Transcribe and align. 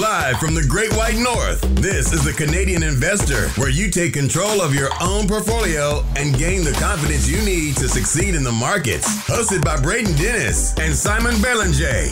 Live 0.00 0.40
from 0.40 0.54
the 0.56 0.66
Great 0.66 0.92
White 0.94 1.18
North, 1.18 1.60
this 1.76 2.12
is 2.12 2.24
the 2.24 2.32
Canadian 2.32 2.82
Investor, 2.82 3.48
where 3.50 3.70
you 3.70 3.92
take 3.92 4.12
control 4.12 4.60
of 4.60 4.74
your 4.74 4.90
own 5.00 5.28
portfolio 5.28 6.04
and 6.16 6.36
gain 6.36 6.64
the 6.64 6.72
confidence 6.72 7.28
you 7.28 7.40
need 7.44 7.76
to 7.76 7.88
succeed 7.88 8.34
in 8.34 8.42
the 8.42 8.50
markets. 8.50 9.06
Hosted 9.28 9.64
by 9.64 9.80
Braden 9.80 10.16
Dennis 10.16 10.76
and 10.78 10.92
Simon 10.92 11.40
Belanger. 11.40 12.08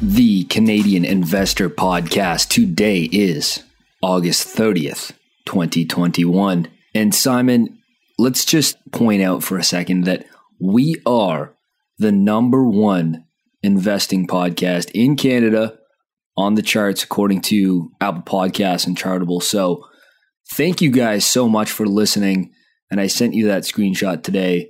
The 0.00 0.44
Canadian 0.44 1.04
Investor 1.04 1.68
Podcast. 1.68 2.50
Today 2.50 3.08
is 3.10 3.64
August 4.00 4.56
30th, 4.56 5.10
2021. 5.46 6.68
And 6.94 7.12
Simon, 7.12 7.78
let's 8.16 8.44
just 8.44 8.76
point 8.92 9.22
out 9.22 9.42
for 9.42 9.58
a 9.58 9.64
second 9.64 10.04
that 10.04 10.24
we 10.60 11.02
are 11.04 11.53
the 11.98 12.12
number 12.12 12.64
one 12.68 13.24
investing 13.62 14.26
podcast 14.26 14.90
in 14.94 15.16
Canada 15.16 15.78
on 16.36 16.54
the 16.54 16.62
charts, 16.62 17.02
according 17.04 17.40
to 17.40 17.90
Apple 18.00 18.22
Podcasts 18.22 18.86
and 18.86 18.96
Chartable. 18.96 19.42
So, 19.42 19.84
thank 20.52 20.82
you 20.82 20.90
guys 20.90 21.24
so 21.24 21.48
much 21.48 21.70
for 21.70 21.86
listening. 21.86 22.52
And 22.90 23.00
I 23.00 23.06
sent 23.06 23.34
you 23.34 23.46
that 23.46 23.62
screenshot 23.62 24.22
today 24.22 24.68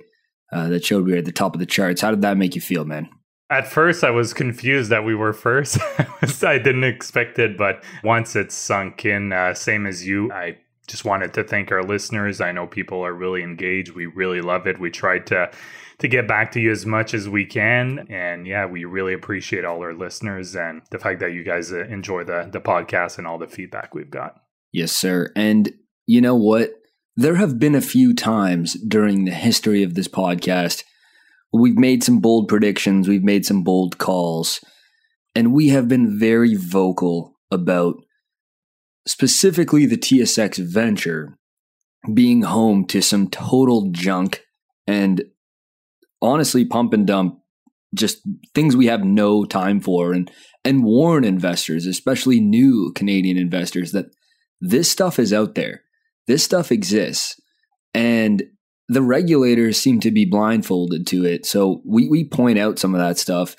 uh, 0.51 0.69
that 0.69 0.85
showed 0.85 1.05
we 1.05 1.11
were 1.11 1.17
at 1.17 1.25
the 1.25 1.31
top 1.31 1.53
of 1.53 1.59
the 1.59 1.65
charts. 1.65 2.01
How 2.01 2.11
did 2.11 2.21
that 2.21 2.37
make 2.37 2.55
you 2.55 2.61
feel, 2.61 2.85
man? 2.85 3.09
At 3.49 3.67
first, 3.67 4.03
I 4.03 4.09
was 4.09 4.33
confused 4.33 4.89
that 4.89 5.03
we 5.03 5.13
were 5.13 5.33
first. 5.33 5.77
I 6.43 6.57
didn't 6.57 6.83
expect 6.83 7.37
it, 7.37 7.57
but 7.57 7.83
once 8.03 8.35
it's 8.35 8.55
sunk 8.55 9.05
in, 9.05 9.31
uh, 9.31 9.53
same 9.53 9.85
as 9.85 10.07
you, 10.07 10.31
I 10.31 10.57
just 10.87 11.05
wanted 11.05 11.33
to 11.35 11.43
thank 11.43 11.71
our 11.71 11.83
listeners. 11.83 12.41
I 12.41 12.51
know 12.51 12.65
people 12.65 13.05
are 13.05 13.13
really 13.13 13.43
engaged. 13.43 13.91
We 13.91 14.07
really 14.07 14.41
love 14.41 14.65
it. 14.65 14.79
We 14.79 14.89
tried 14.89 15.27
to 15.27 15.51
to 15.99 16.07
get 16.07 16.27
back 16.27 16.51
to 16.51 16.59
you 16.59 16.71
as 16.71 16.85
much 16.85 17.13
as 17.13 17.29
we 17.29 17.45
can. 17.45 18.07
And 18.09 18.45
yeah, 18.45 18.65
we 18.65 18.85
really 18.85 19.13
appreciate 19.13 19.65
all 19.65 19.79
our 19.79 19.93
listeners 19.93 20.55
and 20.55 20.81
the 20.91 20.99
fact 20.99 21.19
that 21.21 21.33
you 21.33 21.43
guys 21.43 21.71
uh, 21.71 21.85
enjoy 21.85 22.23
the, 22.23 22.49
the 22.51 22.59
podcast 22.59 23.17
and 23.17 23.25
all 23.25 23.37
the 23.37 23.47
feedback 23.47 23.93
we've 23.93 24.09
got. 24.09 24.35
Yes, 24.71 24.91
sir. 24.91 25.31
And 25.35 25.71
you 26.05 26.21
know 26.21 26.35
what? 26.35 26.71
There 27.15 27.35
have 27.35 27.59
been 27.59 27.75
a 27.75 27.81
few 27.81 28.13
times 28.13 28.73
during 28.87 29.23
the 29.23 29.31
history 29.31 29.83
of 29.83 29.93
this 29.93 30.09
podcast 30.09 30.83
we've 31.59 31.77
made 31.77 32.03
some 32.03 32.19
bold 32.19 32.47
predictions, 32.47 33.07
we've 33.07 33.23
made 33.23 33.45
some 33.45 33.63
bold 33.63 33.97
calls, 33.97 34.59
and 35.33 35.53
we 35.53 35.69
have 35.69 35.87
been 35.87 36.19
very 36.19 36.55
vocal 36.55 37.35
about 37.51 37.95
specifically 39.07 39.85
the 39.85 39.97
TSX 39.97 40.57
venture 40.57 41.37
being 42.13 42.43
home 42.43 42.85
to 42.85 43.01
some 43.01 43.29
total 43.29 43.89
junk 43.91 44.43
and 44.87 45.23
honestly 46.21 46.65
pump 46.65 46.93
and 46.93 47.05
dump 47.07 47.39
just 47.93 48.21
things 48.53 48.75
we 48.75 48.87
have 48.87 49.03
no 49.03 49.45
time 49.45 49.79
for. 49.79 50.13
And 50.13 50.29
and 50.63 50.83
warn 50.83 51.23
investors 51.23 51.85
especially 51.85 52.39
new 52.39 52.91
canadian 52.95 53.37
investors 53.37 53.91
that 53.91 54.07
this 54.59 54.89
stuff 54.89 55.19
is 55.19 55.33
out 55.33 55.55
there. 55.55 55.81
This 56.27 56.43
stuff 56.43 56.71
exists. 56.71 57.39
And 57.93 58.43
the 58.87 59.01
regulators 59.01 59.77
seem 59.77 59.99
to 60.01 60.11
be 60.11 60.25
blindfolded 60.25 61.07
to 61.07 61.25
it. 61.25 61.45
So 61.45 61.81
we 61.85 62.07
we 62.07 62.27
point 62.27 62.59
out 62.59 62.79
some 62.79 62.93
of 62.93 63.01
that 63.01 63.17
stuff. 63.17 63.55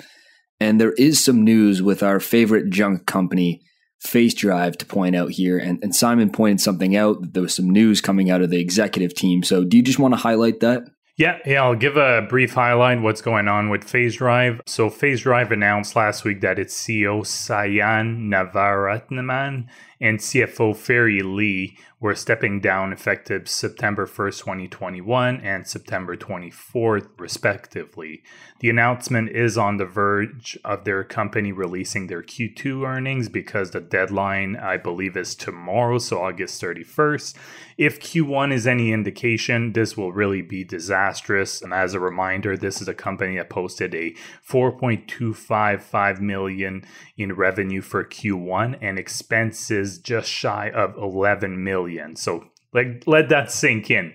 And 0.58 0.80
there 0.80 0.92
is 0.92 1.22
some 1.22 1.44
news 1.44 1.82
with 1.82 2.02
our 2.02 2.18
favorite 2.18 2.70
junk 2.70 3.06
company 3.06 3.60
FaceDrive 4.06 4.76
to 4.76 4.86
point 4.86 5.16
out 5.16 5.32
here. 5.32 5.58
And, 5.58 5.78
and 5.82 5.94
simon 5.94 6.30
pointed 6.30 6.60
something 6.60 6.96
out. 6.96 7.20
That 7.20 7.34
there 7.34 7.42
was 7.42 7.54
some 7.54 7.70
news 7.70 8.00
coming 8.00 8.30
out 8.30 8.42
of 8.42 8.50
the 8.50 8.60
executive 8.60 9.14
team. 9.14 9.42
So 9.42 9.64
do 9.64 9.76
you 9.76 9.82
just 9.82 9.98
want 9.98 10.14
to 10.14 10.20
highlight 10.20 10.60
that 10.60 10.84
yeah, 11.16 11.38
yeah, 11.46 11.62
I'll 11.62 11.74
give 11.74 11.96
a 11.96 12.26
brief 12.28 12.52
highlight 12.52 13.00
what's 13.00 13.22
going 13.22 13.48
on 13.48 13.70
with 13.70 13.84
FaceDrive. 13.84 14.60
So 14.66 14.90
FaceDrive 14.90 15.50
announced 15.50 15.96
last 15.96 16.24
week 16.24 16.42
that 16.42 16.58
its 16.58 16.78
CEO 16.78 17.22
Sayan 17.22 18.28
Navaratnam 18.28 19.66
and 20.00 20.18
CFO 20.18 20.76
Ferry 20.76 21.22
Lee 21.22 21.76
were 21.98 22.14
stepping 22.14 22.60
down 22.60 22.92
effective 22.92 23.48
September 23.48 24.06
1st, 24.06 24.40
2021 24.40 25.40
and 25.40 25.66
September 25.66 26.14
24th, 26.14 27.08
respectively. 27.18 28.22
The 28.60 28.68
announcement 28.68 29.30
is 29.30 29.56
on 29.56 29.78
the 29.78 29.86
verge 29.86 30.58
of 30.62 30.84
their 30.84 31.04
company 31.04 31.52
releasing 31.52 32.06
their 32.06 32.22
Q2 32.22 32.86
earnings 32.86 33.30
because 33.30 33.70
the 33.70 33.80
deadline, 33.80 34.56
I 34.56 34.76
believe, 34.76 35.16
is 35.16 35.34
tomorrow, 35.34 35.96
so 35.98 36.20
August 36.22 36.62
31st. 36.62 37.34
If 37.78 38.00
Q1 38.00 38.52
is 38.52 38.66
any 38.66 38.92
indication, 38.92 39.72
this 39.72 39.96
will 39.96 40.12
really 40.12 40.42
be 40.42 40.64
disastrous. 40.64 41.62
And 41.62 41.72
as 41.72 41.94
a 41.94 42.00
reminder, 42.00 42.56
this 42.56 42.82
is 42.82 42.88
a 42.88 42.94
company 42.94 43.36
that 43.36 43.48
posted 43.50 43.94
a 43.94 44.14
4.255 44.46 46.20
million 46.20 46.84
in 47.16 47.32
revenue 47.34 47.80
for 47.80 48.04
Q1 48.04 48.78
and 48.82 48.98
expenses 48.98 49.85
just 49.98 50.30
shy 50.30 50.70
of 50.70 50.96
11 50.96 51.62
million. 51.62 52.16
So 52.16 52.44
like 52.72 53.04
let 53.06 53.28
that 53.30 53.50
sink 53.50 53.90
in. 53.90 54.14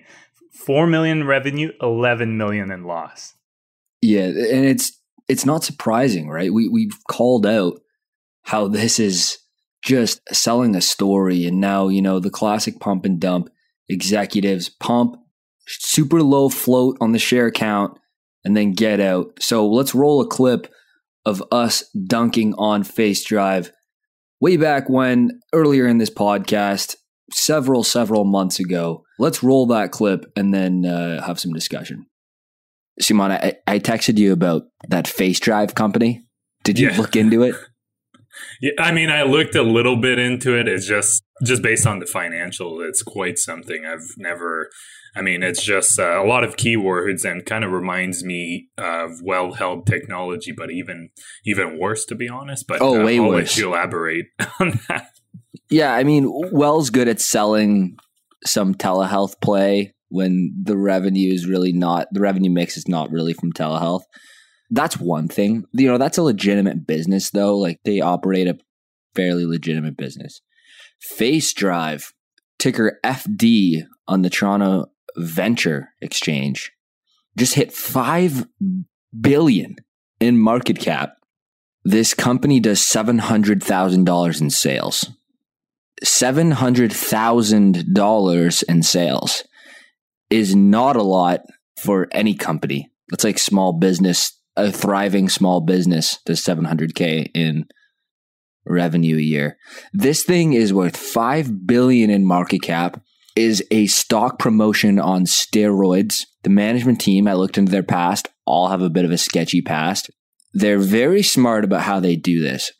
4 0.52 0.86
million 0.86 1.26
revenue, 1.26 1.72
11 1.80 2.36
million 2.36 2.70
in 2.70 2.84
loss. 2.84 3.34
Yeah, 4.00 4.26
and 4.26 4.66
it's 4.66 4.98
it's 5.28 5.46
not 5.46 5.64
surprising, 5.64 6.28
right? 6.28 6.52
We 6.52 6.68
we've 6.68 6.96
called 7.08 7.46
out 7.46 7.80
how 8.42 8.68
this 8.68 8.98
is 8.98 9.38
just 9.82 10.20
selling 10.32 10.76
a 10.76 10.80
story 10.80 11.44
and 11.44 11.60
now, 11.60 11.88
you 11.88 12.02
know, 12.02 12.20
the 12.20 12.30
classic 12.30 12.78
pump 12.80 13.04
and 13.04 13.20
dump 13.20 13.50
executives 13.88 14.68
pump 14.68 15.16
super 15.66 16.22
low 16.22 16.48
float 16.48 16.96
on 17.00 17.12
the 17.12 17.18
share 17.18 17.50
count 17.50 17.98
and 18.44 18.56
then 18.56 18.72
get 18.72 19.00
out. 19.00 19.32
So 19.40 19.68
let's 19.68 19.94
roll 19.94 20.20
a 20.20 20.26
clip 20.26 20.72
of 21.24 21.42
us 21.52 21.88
dunking 21.90 22.54
on 22.54 22.82
FaceDrive 22.82 23.70
way 24.42 24.56
back 24.56 24.90
when 24.90 25.40
earlier 25.54 25.86
in 25.86 25.98
this 25.98 26.10
podcast 26.10 26.96
several 27.32 27.84
several 27.84 28.24
months 28.24 28.58
ago. 28.58 29.04
Let's 29.18 29.42
roll 29.42 29.66
that 29.68 29.92
clip 29.92 30.30
and 30.36 30.52
then 30.52 30.84
uh, 30.84 31.22
have 31.24 31.40
some 31.40 31.52
discussion. 31.52 32.06
Simon, 33.00 33.30
I, 33.30 33.54
I 33.66 33.78
texted 33.78 34.18
you 34.18 34.32
about 34.32 34.64
that 34.88 35.06
FaceDrive 35.06 35.74
company. 35.74 36.24
Did 36.64 36.78
you 36.78 36.90
yeah. 36.90 36.98
look 36.98 37.16
into 37.16 37.42
it? 37.42 37.54
Yeah, 38.62 38.72
I 38.78 38.92
mean, 38.92 39.10
I 39.10 39.24
looked 39.24 39.54
a 39.56 39.62
little 39.62 40.00
bit 40.00 40.18
into 40.18 40.58
it. 40.58 40.66
It's 40.66 40.86
just 40.86 41.22
just 41.44 41.62
based 41.62 41.86
on 41.86 41.98
the 41.98 42.06
financial, 42.06 42.80
it's 42.80 43.02
quite 43.02 43.38
something. 43.38 43.84
I've 43.84 44.08
never. 44.16 44.70
I 45.14 45.20
mean, 45.20 45.42
it's 45.42 45.62
just 45.62 45.98
uh, 45.98 46.22
a 46.22 46.26
lot 46.26 46.42
of 46.42 46.56
keywords 46.56 47.24
and 47.30 47.44
kind 47.44 47.64
of 47.64 47.70
reminds 47.70 48.24
me 48.24 48.68
of 48.78 49.20
WELL 49.22 49.52
Health 49.54 49.84
technology, 49.84 50.52
but 50.56 50.70
even 50.70 51.10
even 51.44 51.78
worse, 51.78 52.04
to 52.06 52.14
be 52.14 52.28
honest. 52.28 52.66
But 52.66 52.80
oh, 52.80 53.00
uh, 53.00 53.04
way 53.04 53.18
I'll 53.18 53.28
worse. 53.28 53.56
Let 53.56 53.58
you 53.58 53.68
elaborate 53.68 54.26
on 54.60 54.80
that. 54.88 55.10
Yeah, 55.68 55.92
I 55.94 56.04
mean, 56.04 56.30
Well's 56.52 56.90
good 56.90 57.08
at 57.08 57.20
selling 57.20 57.96
some 58.44 58.74
telehealth 58.74 59.40
play 59.40 59.94
when 60.08 60.54
the 60.62 60.76
revenue 60.76 61.32
is 61.32 61.46
really 61.46 61.72
not 61.72 62.06
the 62.12 62.20
revenue 62.20 62.50
mix 62.50 62.76
is 62.76 62.88
not 62.88 63.10
really 63.10 63.32
from 63.32 63.52
telehealth. 63.52 64.02
That's 64.70 64.98
one 64.98 65.28
thing. 65.28 65.64
You 65.72 65.88
know, 65.88 65.98
that's 65.98 66.18
a 66.18 66.22
legitimate 66.22 66.86
business 66.86 67.30
though. 67.30 67.56
Like 67.56 67.80
they 67.84 68.00
operate 68.00 68.46
a 68.46 68.58
fairly 69.14 69.46
legitimate 69.46 69.96
business. 69.96 70.40
FaceDrive, 71.18 72.12
ticker 72.58 72.98
FD 73.04 73.84
on 74.06 74.22
the 74.22 74.30
Toronto 74.30 74.86
Venture 75.16 75.88
Exchange, 76.00 76.72
just 77.36 77.54
hit 77.54 77.72
5 77.72 78.46
billion 79.18 79.76
in 80.20 80.38
market 80.38 80.78
cap. 80.78 81.14
This 81.84 82.14
company 82.14 82.60
does 82.60 82.78
$700,000 82.80 84.40
in 84.40 84.50
sales. 84.50 85.10
$700,000 86.04 88.64
in 88.68 88.82
sales 88.82 89.44
is 90.30 90.56
not 90.56 90.96
a 90.96 91.02
lot 91.02 91.44
for 91.78 92.08
any 92.12 92.34
company. 92.34 92.90
That's 93.10 93.24
like 93.24 93.38
small 93.38 93.72
business, 93.72 94.38
a 94.56 94.72
thriving 94.72 95.28
small 95.28 95.60
business 95.60 96.18
does 96.24 96.40
700K 96.40 97.30
in 97.34 97.66
revenue 98.64 99.16
a 99.16 99.20
year. 99.20 99.58
This 99.92 100.22
thing 100.24 100.52
is 100.52 100.72
worth 100.72 100.96
5 100.96 101.66
billion 101.66 102.10
in 102.10 102.24
market 102.24 102.62
cap 102.62 103.02
is 103.34 103.64
a 103.70 103.86
stock 103.86 104.38
promotion 104.38 104.98
on 104.98 105.24
steroids. 105.24 106.26
The 106.42 106.50
management 106.50 107.00
team, 107.00 107.26
I 107.26 107.34
looked 107.34 107.58
into 107.58 107.72
their 107.72 107.82
past, 107.82 108.28
all 108.44 108.68
have 108.68 108.82
a 108.82 108.90
bit 108.90 109.04
of 109.04 109.10
a 109.10 109.18
sketchy 109.18 109.62
past. 109.62 110.10
They're 110.52 110.78
very 110.78 111.22
smart 111.22 111.64
about 111.64 111.82
how 111.82 112.00
they 112.00 112.16
do 112.16 112.40
this. 112.42 112.72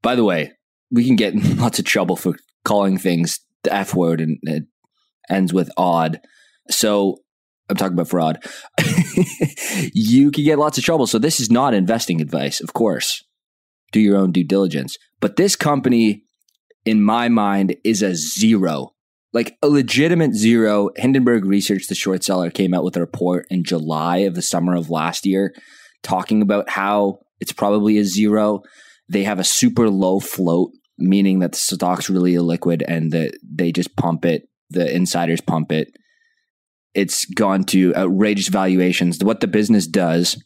By 0.00 0.14
the 0.14 0.24
way, 0.24 0.52
we 0.90 1.04
can 1.04 1.16
get 1.16 1.34
lots 1.58 1.78
of 1.78 1.84
trouble 1.84 2.16
for 2.16 2.36
calling 2.64 2.98
things 2.98 3.40
the 3.62 3.72
F 3.72 3.94
word 3.94 4.20
and 4.20 4.38
it 4.42 4.64
ends 5.28 5.52
with 5.52 5.70
odd. 5.76 6.20
So 6.70 7.18
I'm 7.68 7.76
talking 7.76 7.94
about 7.94 8.08
fraud. 8.08 8.44
you 9.92 10.30
can 10.30 10.44
get 10.44 10.58
lots 10.58 10.78
of 10.78 10.84
trouble. 10.84 11.06
So 11.06 11.18
this 11.18 11.40
is 11.40 11.50
not 11.50 11.74
investing 11.74 12.20
advice, 12.20 12.60
of 12.60 12.72
course. 12.72 13.24
Do 13.92 14.00
your 14.00 14.16
own 14.16 14.32
due 14.32 14.44
diligence. 14.44 14.96
But 15.20 15.36
this 15.36 15.54
company, 15.54 16.24
in 16.84 17.02
my 17.02 17.28
mind, 17.28 17.76
is 17.84 18.02
a 18.02 18.14
zero. 18.14 18.91
Like 19.32 19.56
a 19.62 19.68
legitimate 19.68 20.34
zero. 20.34 20.90
Hindenburg 20.96 21.44
Research, 21.44 21.86
the 21.88 21.94
short 21.94 22.22
seller, 22.22 22.50
came 22.50 22.74
out 22.74 22.84
with 22.84 22.96
a 22.96 23.00
report 23.00 23.46
in 23.50 23.64
July 23.64 24.18
of 24.18 24.34
the 24.34 24.42
summer 24.42 24.74
of 24.74 24.90
last 24.90 25.24
year 25.24 25.54
talking 26.02 26.42
about 26.42 26.68
how 26.68 27.20
it's 27.40 27.52
probably 27.52 27.98
a 27.98 28.04
zero. 28.04 28.62
They 29.08 29.24
have 29.24 29.38
a 29.38 29.44
super 29.44 29.88
low 29.88 30.20
float, 30.20 30.70
meaning 30.98 31.38
that 31.40 31.52
the 31.52 31.58
stock's 31.58 32.10
really 32.10 32.32
illiquid 32.32 32.82
and 32.86 33.12
that 33.12 33.38
they 33.42 33.72
just 33.72 33.96
pump 33.96 34.24
it. 34.24 34.42
The 34.70 34.94
insiders 34.94 35.40
pump 35.40 35.72
it. 35.72 35.88
It's 36.94 37.24
gone 37.24 37.64
to 37.64 37.94
outrageous 37.94 38.48
valuations. 38.48 39.22
What 39.22 39.40
the 39.40 39.46
business 39.46 39.86
does 39.86 40.42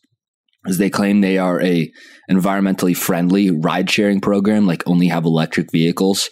is 0.67 0.79
they 0.79 0.91
claim 0.91 1.21
they 1.21 1.39
are 1.39 1.61
a 1.61 1.91
environmentally 2.31 2.97
friendly 2.97 3.51
ride 3.51 3.91
sharing 3.91 4.21
program, 4.21 4.67
like 4.67 4.83
only 4.87 5.09
have 5.09 5.25
electric 5.25 5.73
vehicles. 5.73 6.29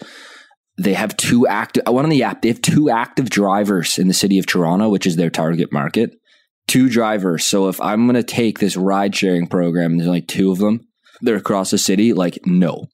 They 0.76 0.94
have 0.94 1.16
two 1.16 1.46
active. 1.46 1.84
Uh, 1.86 1.92
one 1.92 2.04
on 2.04 2.10
the 2.10 2.22
app. 2.22 2.42
They 2.42 2.48
have 2.48 2.62
two 2.62 2.90
active 2.90 3.30
drivers 3.30 3.98
in 3.98 4.08
the 4.08 4.14
city 4.14 4.38
of 4.38 4.46
Toronto, 4.46 4.88
which 4.88 5.06
is 5.06 5.16
their 5.16 5.30
target 5.30 5.72
market. 5.72 6.18
Two 6.66 6.88
drivers. 6.88 7.44
So 7.44 7.68
if 7.68 7.80
I'm 7.80 8.06
going 8.06 8.14
to 8.14 8.22
take 8.22 8.58
this 8.58 8.76
ride 8.76 9.14
sharing 9.14 9.46
program, 9.46 9.96
there's 9.96 10.08
only 10.08 10.22
two 10.22 10.50
of 10.50 10.58
them. 10.58 10.86
They're 11.20 11.36
across 11.36 11.70
the 11.70 11.78
city. 11.78 12.12
Like, 12.12 12.40
no. 12.44 12.86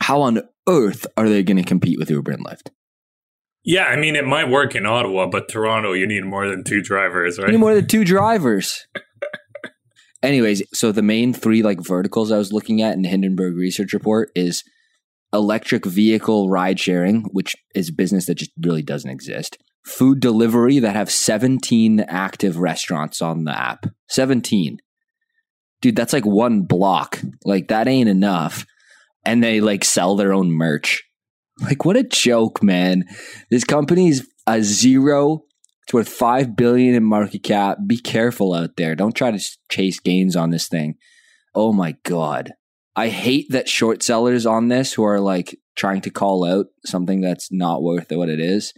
How 0.00 0.22
on 0.22 0.42
earth 0.68 1.06
are 1.16 1.28
they 1.28 1.42
going 1.42 1.58
to 1.58 1.62
compete 1.62 1.98
with 1.98 2.10
Uber 2.10 2.32
and 2.32 2.44
Lyft? 2.44 2.70
Yeah, 3.62 3.84
I 3.84 3.96
mean, 3.96 4.16
it 4.16 4.26
might 4.26 4.48
work 4.48 4.74
in 4.74 4.86
Ottawa, 4.86 5.26
but 5.26 5.48
Toronto, 5.48 5.92
you 5.92 6.06
need 6.06 6.24
more 6.24 6.48
than 6.48 6.64
two 6.64 6.82
drivers, 6.82 7.38
right? 7.38 7.48
You 7.48 7.52
need 7.52 7.60
more 7.60 7.74
than 7.74 7.86
two 7.86 8.04
drivers. 8.04 8.86
Anyways, 10.22 10.62
so 10.72 10.92
the 10.92 11.02
main 11.02 11.32
three 11.32 11.62
like 11.62 11.80
verticals 11.80 12.32
I 12.32 12.38
was 12.38 12.52
looking 12.52 12.80
at 12.82 12.94
in 12.94 13.02
the 13.02 13.08
Hindenburg 13.08 13.56
research 13.56 13.92
report 13.92 14.30
is 14.34 14.64
electric 15.32 15.84
vehicle 15.84 16.48
ride 16.50 16.78
sharing, 16.80 17.22
which 17.32 17.56
is 17.74 17.88
a 17.88 17.94
business 17.94 18.26
that 18.26 18.36
just 18.36 18.50
really 18.60 18.82
doesn't 18.82 19.10
exist. 19.10 19.58
Food 19.84 20.20
delivery 20.20 20.78
that 20.78 20.96
have 20.96 21.10
17 21.10 22.00
active 22.00 22.58
restaurants 22.58 23.22
on 23.22 23.44
the 23.44 23.58
app. 23.58 23.86
17. 24.08 24.78
Dude, 25.80 25.96
that's 25.96 26.12
like 26.12 26.26
one 26.26 26.62
block. 26.62 27.20
Like 27.44 27.68
that 27.68 27.88
ain't 27.88 28.08
enough. 28.08 28.66
And 29.24 29.42
they 29.42 29.60
like 29.60 29.84
sell 29.84 30.16
their 30.16 30.32
own 30.32 30.52
merch. 30.52 31.02
Like 31.60 31.84
what 31.84 31.96
a 31.96 32.02
joke, 32.02 32.62
man. 32.62 33.04
This 33.50 33.64
company's 33.64 34.26
a 34.46 34.62
zero 34.62 35.44
it's 35.90 35.94
worth 35.94 36.08
five 36.08 36.54
billion 36.54 36.94
in 36.94 37.02
market 37.02 37.42
cap. 37.42 37.78
Be 37.84 37.96
careful 37.96 38.54
out 38.54 38.76
there. 38.76 38.94
Don't 38.94 39.12
try 39.12 39.32
to 39.32 39.44
chase 39.68 39.98
gains 39.98 40.36
on 40.36 40.50
this 40.50 40.68
thing. 40.68 40.94
Oh 41.52 41.72
my 41.72 41.96
god. 42.04 42.52
I 42.96 43.08
hate 43.08 43.46
that 43.50 43.68
short 43.68 44.02
sellers 44.02 44.46
on 44.46 44.68
this 44.68 44.92
who 44.92 45.04
are 45.04 45.20
like 45.20 45.58
trying 45.76 46.00
to 46.02 46.10
call 46.10 46.44
out 46.44 46.66
something 46.84 47.20
that's 47.20 47.50
not 47.52 47.82
worth 47.82 48.10
what 48.10 48.28
it 48.28 48.40
is 48.40 48.72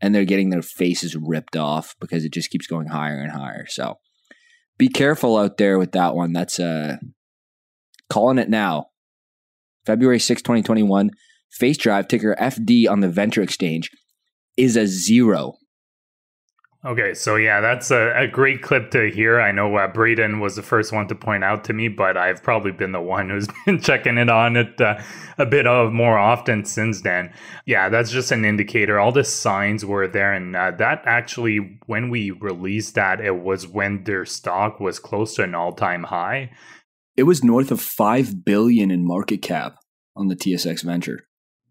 and 0.00 0.14
they're 0.14 0.24
getting 0.24 0.50
their 0.50 0.62
faces 0.62 1.16
ripped 1.16 1.56
off 1.56 1.94
because 2.00 2.24
it 2.24 2.32
just 2.32 2.50
keeps 2.50 2.66
going 2.66 2.88
higher 2.88 3.18
and 3.18 3.32
higher. 3.32 3.66
So 3.66 3.98
be 4.78 4.88
careful 4.88 5.36
out 5.36 5.56
there 5.56 5.78
with 5.78 5.92
that 5.92 6.14
one. 6.14 6.32
That's 6.32 6.60
uh 6.60 6.96
calling 8.10 8.38
it 8.38 8.48
now. 8.48 8.86
February 9.84 10.18
6, 10.18 10.42
2021, 10.42 11.10
Face 11.50 11.76
Drive 11.76 12.08
ticker 12.08 12.36
FD 12.38 12.90
on 12.90 13.00
the 13.00 13.08
Venture 13.08 13.42
Exchange 13.42 13.90
is 14.56 14.76
a 14.76 14.86
zero. 14.86 15.54
Okay, 16.86 17.14
so 17.14 17.34
yeah, 17.34 17.60
that's 17.60 17.90
a, 17.90 18.12
a, 18.16 18.28
great 18.28 18.62
clip 18.62 18.92
to 18.92 19.10
hear. 19.10 19.40
I 19.40 19.50
know 19.50 19.74
uh, 19.74 19.88
Braden 19.88 20.38
was 20.38 20.54
the 20.54 20.62
first 20.62 20.92
one 20.92 21.08
to 21.08 21.16
point 21.16 21.42
out 21.42 21.64
to 21.64 21.72
me, 21.72 21.88
but 21.88 22.16
I've 22.16 22.44
probably 22.44 22.70
been 22.70 22.92
the 22.92 23.00
one 23.16 23.28
who's 23.28 23.48
been 23.64 23.80
checking 23.80 24.18
it 24.18 24.28
on 24.28 24.54
it 24.54 24.80
uh, 24.80 25.02
a 25.36 25.46
bit 25.46 25.66
of 25.66 25.92
more 25.92 26.16
often 26.16 26.64
since 26.64 27.00
then. 27.00 27.32
Yeah, 27.64 27.88
that's 27.88 28.12
just 28.12 28.30
an 28.30 28.44
indicator. 28.44 29.00
All 29.00 29.10
the 29.10 29.24
signs 29.24 29.84
were 29.84 30.06
there, 30.06 30.32
and 30.32 30.54
uh, 30.54 30.70
that 30.78 31.02
actually, 31.06 31.80
when 31.86 32.08
we 32.08 32.30
released 32.30 32.94
that, 32.94 33.20
it 33.20 33.42
was 33.42 33.66
when 33.66 34.04
their 34.04 34.24
stock 34.24 34.78
was 34.78 35.00
close 35.00 35.34
to 35.34 35.42
an 35.42 35.56
all-time 35.56 36.04
high. 36.04 36.52
It 37.16 37.24
was 37.24 37.42
north 37.42 37.72
of 37.72 37.80
five 37.80 38.44
billion 38.44 38.92
in 38.92 39.04
market 39.04 39.42
cap 39.42 39.74
on 40.14 40.28
the 40.28 40.36
TSX 40.36 40.84
Venture. 40.84 41.26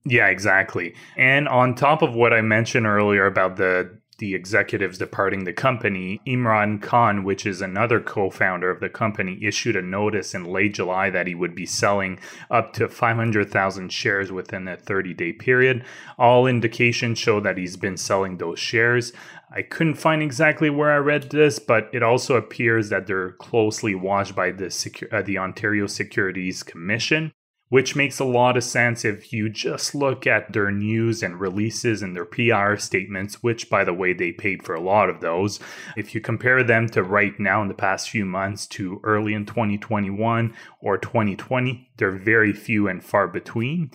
Yeah, 0.06 0.28
exactly. 0.28 0.94
And 1.18 1.48
on 1.48 1.74
top 1.74 2.04
of 2.04 2.14
what 2.14 2.32
I 2.32 2.42
mentioned 2.42 2.86
earlier 2.86 3.26
about 3.26 3.56
the 3.56 3.98
the 4.18 4.34
executives 4.34 4.98
departing 4.98 5.44
the 5.44 5.54
company, 5.54 6.22
Imran 6.26 6.82
Khan, 6.82 7.24
which 7.24 7.46
is 7.46 7.62
another 7.62 8.00
co 8.00 8.30
founder 8.30 8.70
of 8.70 8.80
the 8.80 8.90
company, 8.90 9.38
issued 9.42 9.76
a 9.76 9.82
notice 9.82 10.34
in 10.34 10.46
late 10.46 10.74
July 10.74 11.10
that 11.10 11.28
he 11.28 11.36
would 11.36 11.54
be 11.54 11.66
selling 11.66 12.20
up 12.50 12.74
to 12.74 12.88
500,000 12.88 13.92
shares 13.92 14.32
within 14.32 14.68
a 14.68 14.78
30 14.78 15.14
day 15.14 15.34
period. 15.34 15.84
All 16.18 16.48
indications 16.48 17.20
show 17.20 17.40
that 17.42 17.58
he's 17.58 17.78
been 17.78 17.98
selling 17.98 18.38
those 18.38 18.60
shares. 18.60 19.12
I 19.52 19.62
couldn't 19.62 19.96
find 19.96 20.22
exactly 20.22 20.70
where 20.70 20.92
I 20.92 20.98
read 20.98 21.30
this, 21.30 21.60
but 21.60 21.90
it 21.94 22.04
also 22.04 22.36
appears 22.36 22.90
that 22.90 23.08
they're 23.08 23.34
closely 23.34 23.96
watched 23.96 24.36
by 24.36 24.52
the, 24.52 24.66
Secu- 24.66 25.14
uh, 25.14 25.22
the 25.22 25.38
Ontario 25.38 25.88
Securities 25.88 26.64
Commission 26.64 27.32
which 27.76 27.94
makes 27.94 28.20
a 28.20 28.24
lot 28.24 28.56
of 28.56 28.64
sense 28.64 29.04
if 29.04 29.34
you 29.34 29.50
just 29.50 29.94
look 29.94 30.26
at 30.26 30.54
their 30.54 30.72
news 30.72 31.22
and 31.22 31.42
releases 31.42 32.02
and 32.02 32.16
their 32.16 32.24
PR 32.24 32.78
statements, 32.78 33.44
which, 33.44 33.70
by 33.70 33.84
the 33.84 33.92
way, 33.92 34.14
they 34.14 34.32
paid 34.32 34.64
for 34.64 34.74
a 34.74 34.80
lot 34.80 35.10
of 35.10 35.20
those. 35.20 35.60
If 35.98 36.16
you 36.16 36.22
compare 36.22 36.64
them 36.64 36.88
to 36.92 37.04
right 37.04 37.38
now 37.38 37.62
in 37.62 37.68
the 37.68 37.74
past 37.74 38.10
few 38.10 38.24
months 38.24 38.66
to 38.68 39.02
early 39.04 39.34
in 39.34 39.46
2021 39.46 40.56
or 40.80 40.98
2020, 40.98 41.90
they're 41.98 42.12
very 42.12 42.54
few 42.54 42.88
and 42.88 43.04
far 43.04 43.28
between. 43.28 43.92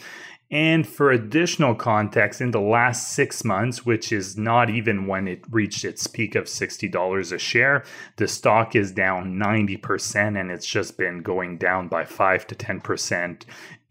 And 0.52 0.84
for 0.84 1.12
additional 1.12 1.76
context, 1.76 2.40
in 2.40 2.50
the 2.50 2.60
last 2.60 3.12
six 3.12 3.44
months, 3.44 3.86
which 3.86 4.10
is 4.10 4.36
not 4.36 4.68
even 4.68 5.06
when 5.06 5.28
it 5.28 5.44
reached 5.48 5.84
its 5.84 6.08
peak 6.08 6.34
of 6.34 6.46
$60 6.46 7.32
a 7.32 7.38
share, 7.38 7.84
the 8.16 8.26
stock 8.26 8.74
is 8.74 8.90
down 8.90 9.38
90% 9.38 10.40
and 10.40 10.50
it's 10.50 10.66
just 10.66 10.98
been 10.98 11.22
going 11.22 11.56
down 11.56 11.86
by 11.86 12.04
5 12.04 12.48
to 12.48 12.56
10% 12.56 13.42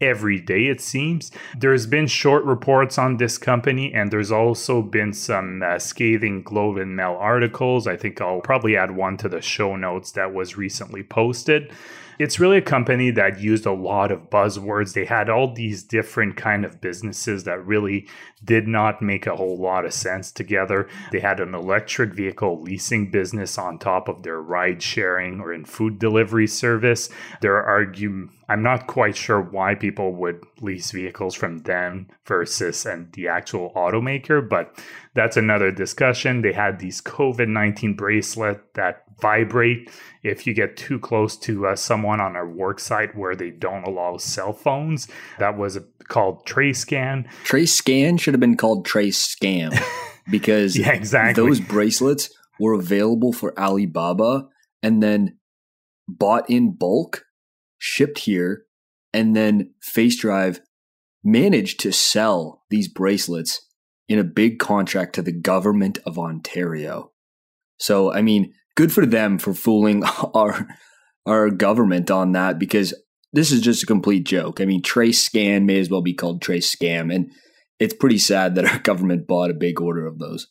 every 0.02 0.38
day, 0.38 0.66
it 0.66 0.82
seems. 0.82 1.32
There's 1.56 1.86
been 1.86 2.06
short 2.06 2.44
reports 2.44 2.98
on 2.98 3.16
this 3.16 3.38
company, 3.38 3.92
and 3.92 4.10
there's 4.10 4.32
also 4.32 4.82
been 4.82 5.12
some 5.14 5.62
uh, 5.62 5.78
scathing 5.78 6.42
Globe 6.42 6.76
and 6.76 6.94
Mail 6.94 7.16
articles. 7.18 7.86
I 7.86 7.96
think 7.96 8.20
I'll 8.20 8.40
probably 8.40 8.76
add 8.76 8.90
one 8.90 9.16
to 9.18 9.28
the 9.30 9.40
show 9.40 9.76
notes 9.76 10.12
that 10.12 10.34
was 10.34 10.58
recently 10.58 11.02
posted 11.02 11.72
it's 12.20 12.38
really 12.38 12.58
a 12.58 12.62
company 12.62 13.10
that 13.10 13.40
used 13.40 13.64
a 13.64 13.72
lot 13.72 14.12
of 14.12 14.28
buzzwords. 14.28 14.92
They 14.92 15.06
had 15.06 15.30
all 15.30 15.54
these 15.54 15.82
different 15.82 16.36
kind 16.36 16.66
of 16.66 16.78
businesses 16.78 17.44
that 17.44 17.64
really 17.64 18.06
did 18.44 18.68
not 18.68 19.00
make 19.00 19.26
a 19.26 19.34
whole 19.34 19.56
lot 19.56 19.86
of 19.86 19.94
sense 19.94 20.30
together. 20.30 20.86
They 21.12 21.20
had 21.20 21.40
an 21.40 21.54
electric 21.54 22.12
vehicle 22.12 22.60
leasing 22.60 23.10
business 23.10 23.56
on 23.56 23.78
top 23.78 24.06
of 24.06 24.22
their 24.22 24.38
ride 24.38 24.82
sharing 24.82 25.40
or 25.40 25.54
in 25.54 25.64
food 25.64 25.98
delivery 25.98 26.46
service. 26.46 27.08
There 27.40 27.62
argue 27.62 28.28
I'm 28.50 28.64
not 28.64 28.88
quite 28.88 29.16
sure 29.16 29.40
why 29.40 29.76
people 29.76 30.12
would 30.16 30.42
lease 30.60 30.90
vehicles 30.90 31.36
from 31.36 31.58
them 31.58 32.08
versus 32.26 32.84
and 32.84 33.12
the 33.12 33.28
actual 33.28 33.72
automaker, 33.76 34.46
but 34.46 34.76
that's 35.14 35.36
another 35.36 35.70
discussion. 35.70 36.42
They 36.42 36.52
had 36.52 36.80
these 36.80 37.00
COVID 37.00 37.46
19 37.46 37.94
bracelet 37.94 38.74
that 38.74 39.04
vibrate 39.20 39.88
if 40.24 40.48
you 40.48 40.52
get 40.52 40.76
too 40.76 40.98
close 40.98 41.36
to 41.36 41.68
uh, 41.68 41.76
someone 41.76 42.20
on 42.20 42.34
a 42.34 42.44
work 42.44 42.80
site 42.80 43.16
where 43.16 43.36
they 43.36 43.50
don't 43.50 43.86
allow 43.86 44.16
cell 44.16 44.52
phones. 44.52 45.06
That 45.38 45.56
was 45.56 45.78
called 46.08 46.44
TraceScan. 46.44 47.30
TraceScan 47.44 48.18
should 48.18 48.34
have 48.34 48.40
been 48.40 48.56
called 48.56 48.84
Trace 48.84 49.32
Scam 49.32 49.80
because 50.30 50.76
yeah, 50.76 50.90
exactly. 50.90 51.40
those 51.40 51.60
bracelets 51.60 52.30
were 52.58 52.72
available 52.72 53.32
for 53.32 53.56
Alibaba 53.56 54.48
and 54.82 55.00
then 55.00 55.38
bought 56.08 56.50
in 56.50 56.72
bulk, 56.72 57.24
shipped 57.80 58.20
here, 58.20 58.66
and 59.12 59.34
then 59.34 59.74
FaceDrive 59.82 60.60
managed 61.24 61.80
to 61.80 61.92
sell 61.92 62.62
these 62.70 62.86
bracelets 62.86 63.66
in 64.08 64.18
a 64.18 64.24
big 64.24 64.58
contract 64.58 65.14
to 65.14 65.22
the 65.22 65.32
government 65.32 65.98
of 66.06 66.18
Ontario. 66.18 67.10
So, 67.78 68.12
I 68.12 68.22
mean, 68.22 68.52
good 68.76 68.92
for 68.92 69.06
them 69.06 69.38
for 69.38 69.54
fooling 69.54 70.04
our 70.34 70.68
our 71.26 71.50
government 71.50 72.10
on 72.10 72.32
that 72.32 72.58
because 72.58 72.94
this 73.32 73.52
is 73.52 73.60
just 73.60 73.82
a 73.82 73.86
complete 73.86 74.24
joke. 74.24 74.60
I 74.60 74.64
mean, 74.64 74.82
Trace 74.82 75.22
Scan 75.22 75.66
may 75.66 75.78
as 75.78 75.90
well 75.90 76.02
be 76.02 76.14
called 76.14 76.42
Trace 76.42 76.74
Scam, 76.74 77.14
and 77.14 77.30
it's 77.78 77.94
pretty 77.94 78.18
sad 78.18 78.54
that 78.54 78.66
our 78.66 78.78
government 78.82 79.26
bought 79.26 79.50
a 79.50 79.54
big 79.54 79.80
order 79.80 80.06
of 80.06 80.18
those. 80.18 80.46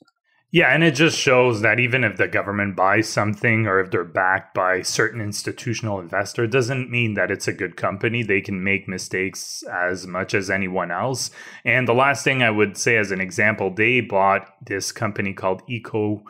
Yeah, 0.51 0.74
and 0.74 0.84
it 0.84 0.96
just 0.96 1.15
shows 1.15 1.62
that 1.62 1.79
even 1.79 2.03
if 2.03 2.18
the 2.18 2.27
government 2.27 2.75
buys 2.75 3.08
something 3.08 3.68
or 3.68 3.79
if 3.79 3.91
they're 3.91 4.03
backed 4.03 4.56
by 4.56 4.82
certain 4.82 5.22
institutional 5.22 6.00
investor, 6.00 6.48
doesn't 6.48 6.89
mean 6.89 7.13
that 7.13 7.29
it's 7.29 7.48
a 7.48 7.53
good 7.53 7.77
company. 7.77 8.24
They 8.24 8.41
can 8.41 8.63
make 8.63 8.88
mistakes 8.88 9.62
as 9.72 10.08
much 10.08 10.34
as 10.34 10.50
anyone 10.50 10.89
else. 10.89 11.29
And 11.63 11.88
the 11.88 11.94
last 11.94 12.24
thing 12.24 12.41
I 12.41 12.50
would 12.50 12.77
say 12.77 12.98
as 12.98 13.12
an 13.12 13.22
example, 13.22 13.70
they 13.70 14.01
bought 14.01 14.51
this 14.65 14.91
company 14.91 15.34
called 15.34 15.62
Eco 15.68 16.24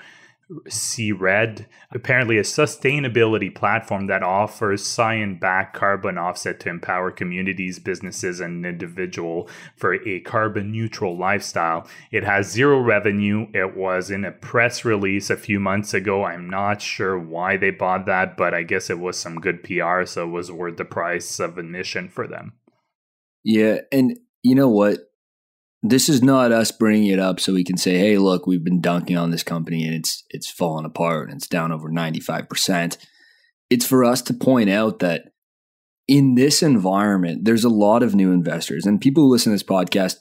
C-RED, 0.68 1.68
apparently 1.92 2.38
a 2.38 2.44
sustainability 2.44 3.54
platform 3.54 4.08
that 4.08 4.24
offers 4.24 4.84
science-backed 4.86 5.76
carbon 5.76 6.18
offset 6.18 6.60
to 6.62 6.70
empower 6.70 7.12
communities, 7.12 7.78
businesses, 7.78 8.40
and 8.40 8.66
individual 8.66 9.48
for 9.76 9.94
a 10.08 10.20
carbon 10.22 10.72
neutral 10.72 11.18
lifestyle. 11.18 11.88
It 12.12 12.24
has 12.24 12.52
zero 12.52 12.80
revenue. 12.80 13.48
It 13.54 13.78
was 13.78 14.10
in 14.10 14.26
a 14.26 14.32
press 14.32 14.84
release 14.84 15.30
a 15.30 15.38
few 15.38 15.60
months 15.60 15.94
ago. 15.94 16.24
I'm 16.24 16.50
not 16.50 16.82
sure 16.82 17.20
why 17.20 17.58
they 17.58 17.70
bought 17.72 18.08
that, 18.08 18.36
but 18.36 18.54
I 18.54 18.64
guess 18.64 18.90
it 18.90 19.00
was 19.00 19.18
some 19.18 19.40
good 19.40 19.64
PR, 19.64 20.06
so 20.06 20.24
it 20.24 20.32
was 20.32 20.52
worth 20.52 20.78
the 20.78 20.86
price 20.86 21.40
of 21.40 21.58
admission 21.58 22.10
for 22.10 22.28
them. 22.28 22.54
Yeah, 23.44 23.82
and 23.92 24.18
you 24.42 24.56
know 24.56 24.70
what? 24.70 25.09
This 25.82 26.10
is 26.10 26.22
not 26.22 26.52
us 26.52 26.72
bringing 26.72 27.08
it 27.08 27.20
up 27.20 27.40
so 27.40 27.54
we 27.54 27.64
can 27.64 27.78
say, 27.78 27.98
"Hey, 27.98 28.18
look, 28.18 28.46
we've 28.46 28.64
been 28.64 28.82
dunking 28.82 29.18
on 29.18 29.32
this 29.32 29.44
company 29.44 29.86
and 29.86 29.96
it's 29.96 30.24
it's 30.30 30.50
fallen 30.50 30.86
apart 30.86 31.30
and 31.30 31.38
it's 31.38 31.48
down 31.48 31.72
over 31.72 31.90
95%." 31.90 32.98
It's 33.70 33.86
for 33.86 34.04
us 34.04 34.22
to 34.24 34.34
point 34.34 34.70
out 34.70 35.00
that 35.00 35.32
in 36.08 36.36
this 36.36 36.64
environment, 36.64 37.46
there's 37.46 37.64
a 37.64 37.70
lot 37.70 38.02
of 38.02 38.16
new 38.16 38.32
investors 38.32 38.86
and 38.86 39.00
people 39.00 39.24
who 39.24 39.32
listen 39.32 39.52
to 39.52 39.56
this 39.56 39.64
podcast, 39.64 40.16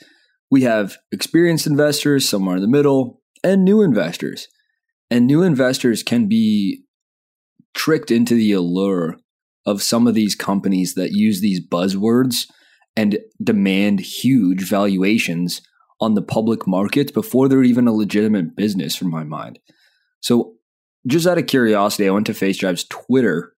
we 0.50 0.62
have 0.62 0.98
experienced 1.10 1.66
investors 1.66 2.28
somewhere 2.28 2.56
in 2.56 2.62
the 2.62 2.68
middle 2.68 3.22
and 3.42 3.64
new 3.64 3.82
investors. 3.82 4.48
And 5.10 5.26
new 5.26 5.42
investors 5.42 6.02
can 6.02 6.28
be 6.28 6.84
tricked 7.74 8.10
into 8.10 8.34
the 8.34 8.52
allure 8.52 9.16
of 9.64 9.82
some 9.82 10.06
of 10.06 10.14
these 10.14 10.34
companies 10.34 10.94
that 10.94 11.12
use 11.12 11.40
these 11.40 11.66
buzzwords 11.66 12.46
and 12.96 13.18
demand 13.42 14.00
huge 14.00 14.68
valuations 14.68 15.62
on 16.00 16.14
the 16.14 16.22
public 16.22 16.66
markets 16.66 17.12
before 17.12 17.48
they're 17.48 17.62
even 17.62 17.88
a 17.88 17.92
legitimate 17.92 18.54
business, 18.54 18.94
from 18.94 19.10
my 19.10 19.24
mind. 19.24 19.58
So, 20.20 20.54
just 21.06 21.26
out 21.26 21.38
of 21.38 21.46
curiosity, 21.46 22.08
I 22.08 22.12
went 22.12 22.26
to 22.26 22.32
FaceDrive's 22.32 22.84
Twitter, 22.84 23.54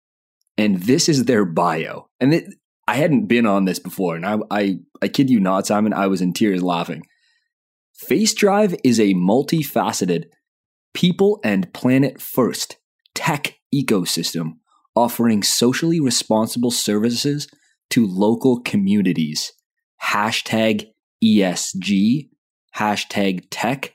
and 0.57 0.83
this 0.83 1.09
is 1.09 1.25
their 1.25 1.45
bio. 1.45 2.09
And 2.19 2.33
it, 2.33 2.53
I 2.87 2.95
hadn't 2.95 3.27
been 3.27 3.45
on 3.45 3.65
this 3.65 3.79
before, 3.79 4.15
and 4.15 4.25
I, 4.25 4.37
I, 4.51 4.79
I 5.01 5.07
kid 5.07 5.29
you 5.29 5.39
not, 5.39 5.67
Simon, 5.67 5.93
I 5.93 6.07
was 6.07 6.21
in 6.21 6.33
tears 6.33 6.61
laughing. 6.61 7.03
FaceDrive 8.09 8.79
is 8.83 8.99
a 8.99 9.13
multifaceted, 9.13 10.25
people 10.93 11.39
and 11.43 11.73
planet 11.73 12.21
first 12.21 12.77
tech 13.13 13.55
ecosystem 13.73 14.53
offering 14.95 15.43
socially 15.43 15.99
responsible 15.99 16.71
services 16.71 17.47
to 17.91 18.05
local 18.05 18.61
communities. 18.61 19.53
Hashtag 20.01 20.87
ESG, 21.23 22.29
hashtag 22.75 23.45
tech, 23.49 23.93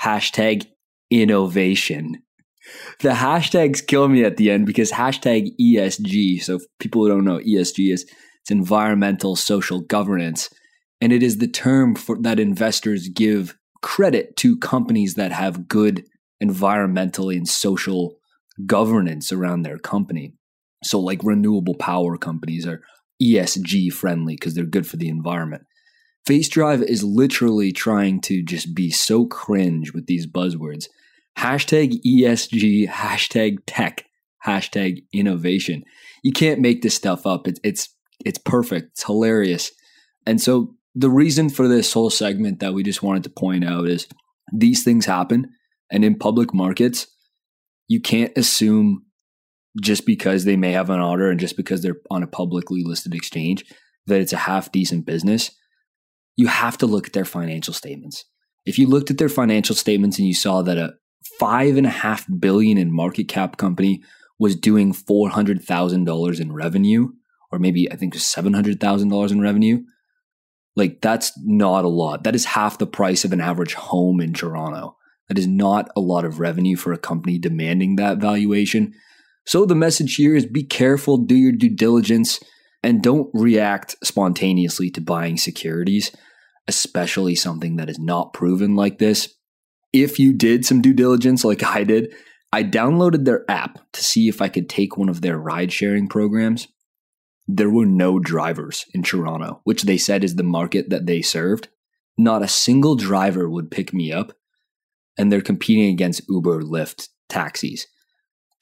hashtag 0.00 0.66
innovation. 1.10 2.22
The 3.00 3.10
hashtags 3.10 3.84
kill 3.84 4.08
me 4.08 4.24
at 4.24 4.36
the 4.36 4.50
end 4.50 4.66
because 4.66 4.92
hashtag 4.92 5.50
ESG, 5.60 6.42
so 6.42 6.60
people 6.78 7.02
who 7.02 7.08
don't 7.08 7.24
know, 7.24 7.38
ESG 7.38 7.92
is 7.92 8.06
it's 8.42 8.50
environmental 8.50 9.36
social 9.36 9.80
governance. 9.80 10.48
And 11.00 11.12
it 11.12 11.22
is 11.22 11.38
the 11.38 11.48
term 11.48 11.94
for 11.94 12.16
that 12.20 12.38
investors 12.38 13.08
give 13.08 13.56
credit 13.82 14.36
to 14.36 14.58
companies 14.58 15.14
that 15.14 15.32
have 15.32 15.68
good 15.68 16.04
environmental 16.40 17.30
and 17.30 17.48
social 17.48 18.16
governance 18.66 19.32
around 19.32 19.62
their 19.62 19.78
company. 19.78 20.34
So 20.84 21.00
like 21.00 21.22
renewable 21.22 21.74
power 21.74 22.16
companies 22.16 22.66
are 22.66 22.82
ESG 23.22 23.92
friendly 23.92 24.34
because 24.34 24.54
they're 24.54 24.64
good 24.64 24.86
for 24.86 24.96
the 24.96 25.08
environment. 25.08 25.64
FaceDrive 26.28 26.82
is 26.82 27.02
literally 27.02 27.72
trying 27.72 28.20
to 28.22 28.42
just 28.42 28.74
be 28.74 28.90
so 28.90 29.26
cringe 29.26 29.92
with 29.92 30.06
these 30.06 30.26
buzzwords. 30.26 30.86
Hashtag 31.38 32.00
ESG, 32.04 32.88
hashtag 32.88 33.58
tech, 33.66 34.04
hashtag 34.44 35.04
innovation. 35.12 35.84
You 36.22 36.32
can't 36.32 36.60
make 36.60 36.82
this 36.82 36.94
stuff 36.94 37.26
up. 37.26 37.48
It's 37.48 37.60
it's 37.64 37.88
it's 38.24 38.38
perfect. 38.38 38.90
It's 38.92 39.04
hilarious. 39.04 39.72
And 40.26 40.40
so 40.40 40.74
the 40.94 41.10
reason 41.10 41.48
for 41.48 41.68
this 41.68 41.92
whole 41.92 42.10
segment 42.10 42.60
that 42.60 42.74
we 42.74 42.82
just 42.82 43.02
wanted 43.02 43.24
to 43.24 43.30
point 43.30 43.64
out 43.64 43.86
is 43.86 44.06
these 44.52 44.84
things 44.84 45.06
happen 45.06 45.50
and 45.90 46.04
in 46.04 46.18
public 46.18 46.52
markets 46.52 47.06
you 47.90 48.00
can't 48.00 48.32
assume 48.36 49.04
just 49.80 50.06
because 50.06 50.44
they 50.44 50.56
may 50.56 50.72
have 50.72 50.90
an 50.90 51.00
order 51.00 51.30
and 51.30 51.38
just 51.38 51.56
because 51.56 51.82
they're 51.82 52.00
on 52.10 52.22
a 52.22 52.26
publicly 52.26 52.82
listed 52.84 53.14
exchange 53.14 53.64
that 54.06 54.20
it's 54.20 54.32
a 54.32 54.38
half 54.38 54.72
decent 54.72 55.06
business, 55.06 55.50
you 56.36 56.48
have 56.48 56.78
to 56.78 56.86
look 56.86 57.06
at 57.06 57.12
their 57.12 57.24
financial 57.24 57.74
statements. 57.74 58.24
If 58.64 58.78
you 58.78 58.86
looked 58.86 59.10
at 59.10 59.18
their 59.18 59.28
financial 59.28 59.74
statements 59.74 60.18
and 60.18 60.26
you 60.26 60.34
saw 60.34 60.62
that 60.62 60.78
a 60.78 60.94
five 61.38 61.76
and 61.76 61.86
a 61.86 61.90
half 61.90 62.26
billion 62.38 62.78
in 62.78 62.92
market 62.92 63.28
cap 63.28 63.56
company 63.56 64.02
was 64.38 64.56
doing 64.56 64.92
four 64.92 65.28
hundred 65.28 65.62
thousand 65.62 66.04
dollars 66.04 66.40
in 66.40 66.52
revenue, 66.52 67.08
or 67.52 67.58
maybe 67.58 67.90
I 67.92 67.96
think 67.96 68.14
seven 68.14 68.54
hundred 68.54 68.80
thousand 68.80 69.10
dollars 69.10 69.32
in 69.32 69.40
revenue, 69.40 69.82
like 70.76 71.00
that's 71.00 71.32
not 71.44 71.84
a 71.84 71.88
lot. 71.88 72.24
That 72.24 72.34
is 72.34 72.46
half 72.46 72.78
the 72.78 72.86
price 72.86 73.24
of 73.24 73.32
an 73.32 73.40
average 73.40 73.74
home 73.74 74.20
in 74.20 74.32
Toronto. 74.32 74.96
That 75.28 75.38
is 75.38 75.46
not 75.46 75.90
a 75.94 76.00
lot 76.00 76.24
of 76.24 76.40
revenue 76.40 76.76
for 76.76 76.92
a 76.92 76.98
company 76.98 77.38
demanding 77.38 77.96
that 77.96 78.18
valuation. 78.18 78.94
So 79.46 79.64
the 79.64 79.74
message 79.74 80.16
here 80.16 80.36
is 80.36 80.46
be 80.46 80.62
careful, 80.62 81.16
do 81.18 81.34
your 81.34 81.52
due 81.52 81.74
diligence, 81.74 82.40
and 82.82 83.02
don't 83.02 83.30
react 83.34 83.96
spontaneously 84.02 84.90
to 84.90 85.00
buying 85.00 85.36
securities, 85.36 86.12
especially 86.68 87.34
something 87.34 87.76
that 87.76 87.90
is 87.90 87.98
not 87.98 88.32
proven 88.32 88.76
like 88.76 88.98
this. 88.98 89.34
If 89.92 90.18
you 90.18 90.32
did 90.32 90.64
some 90.64 90.80
due 90.80 90.94
diligence 90.94 91.44
like 91.44 91.64
I 91.64 91.84
did, 91.84 92.14
I 92.52 92.64
downloaded 92.64 93.24
their 93.24 93.44
app 93.50 93.78
to 93.92 94.04
see 94.04 94.28
if 94.28 94.40
I 94.40 94.48
could 94.48 94.68
take 94.68 94.96
one 94.96 95.08
of 95.08 95.20
their 95.20 95.38
ride 95.38 95.72
sharing 95.72 96.08
programs. 96.08 96.68
There 97.46 97.70
were 97.70 97.86
no 97.86 98.18
drivers 98.18 98.84
in 98.94 99.02
Toronto, 99.02 99.60
which 99.64 99.82
they 99.82 99.98
said 99.98 100.22
is 100.22 100.36
the 100.36 100.42
market 100.42 100.90
that 100.90 101.06
they 101.06 101.22
served. 101.22 101.68
Not 102.16 102.42
a 102.42 102.48
single 102.48 102.96
driver 102.96 103.48
would 103.48 103.70
pick 103.70 103.92
me 103.92 104.12
up, 104.12 104.32
and 105.18 105.30
they're 105.32 105.40
competing 105.40 105.90
against 105.90 106.28
Uber, 106.28 106.62
Lyft, 106.62 107.08
taxis 107.28 107.86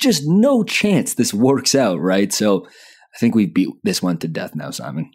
just 0.00 0.22
no 0.26 0.62
chance 0.64 1.14
this 1.14 1.34
works 1.34 1.74
out, 1.74 2.00
right? 2.00 2.32
So 2.32 2.66
I 2.66 3.18
think 3.18 3.34
we 3.34 3.46
beat 3.46 3.68
this 3.82 4.02
one 4.02 4.18
to 4.18 4.28
death 4.28 4.54
now, 4.54 4.70
Simon. 4.70 5.10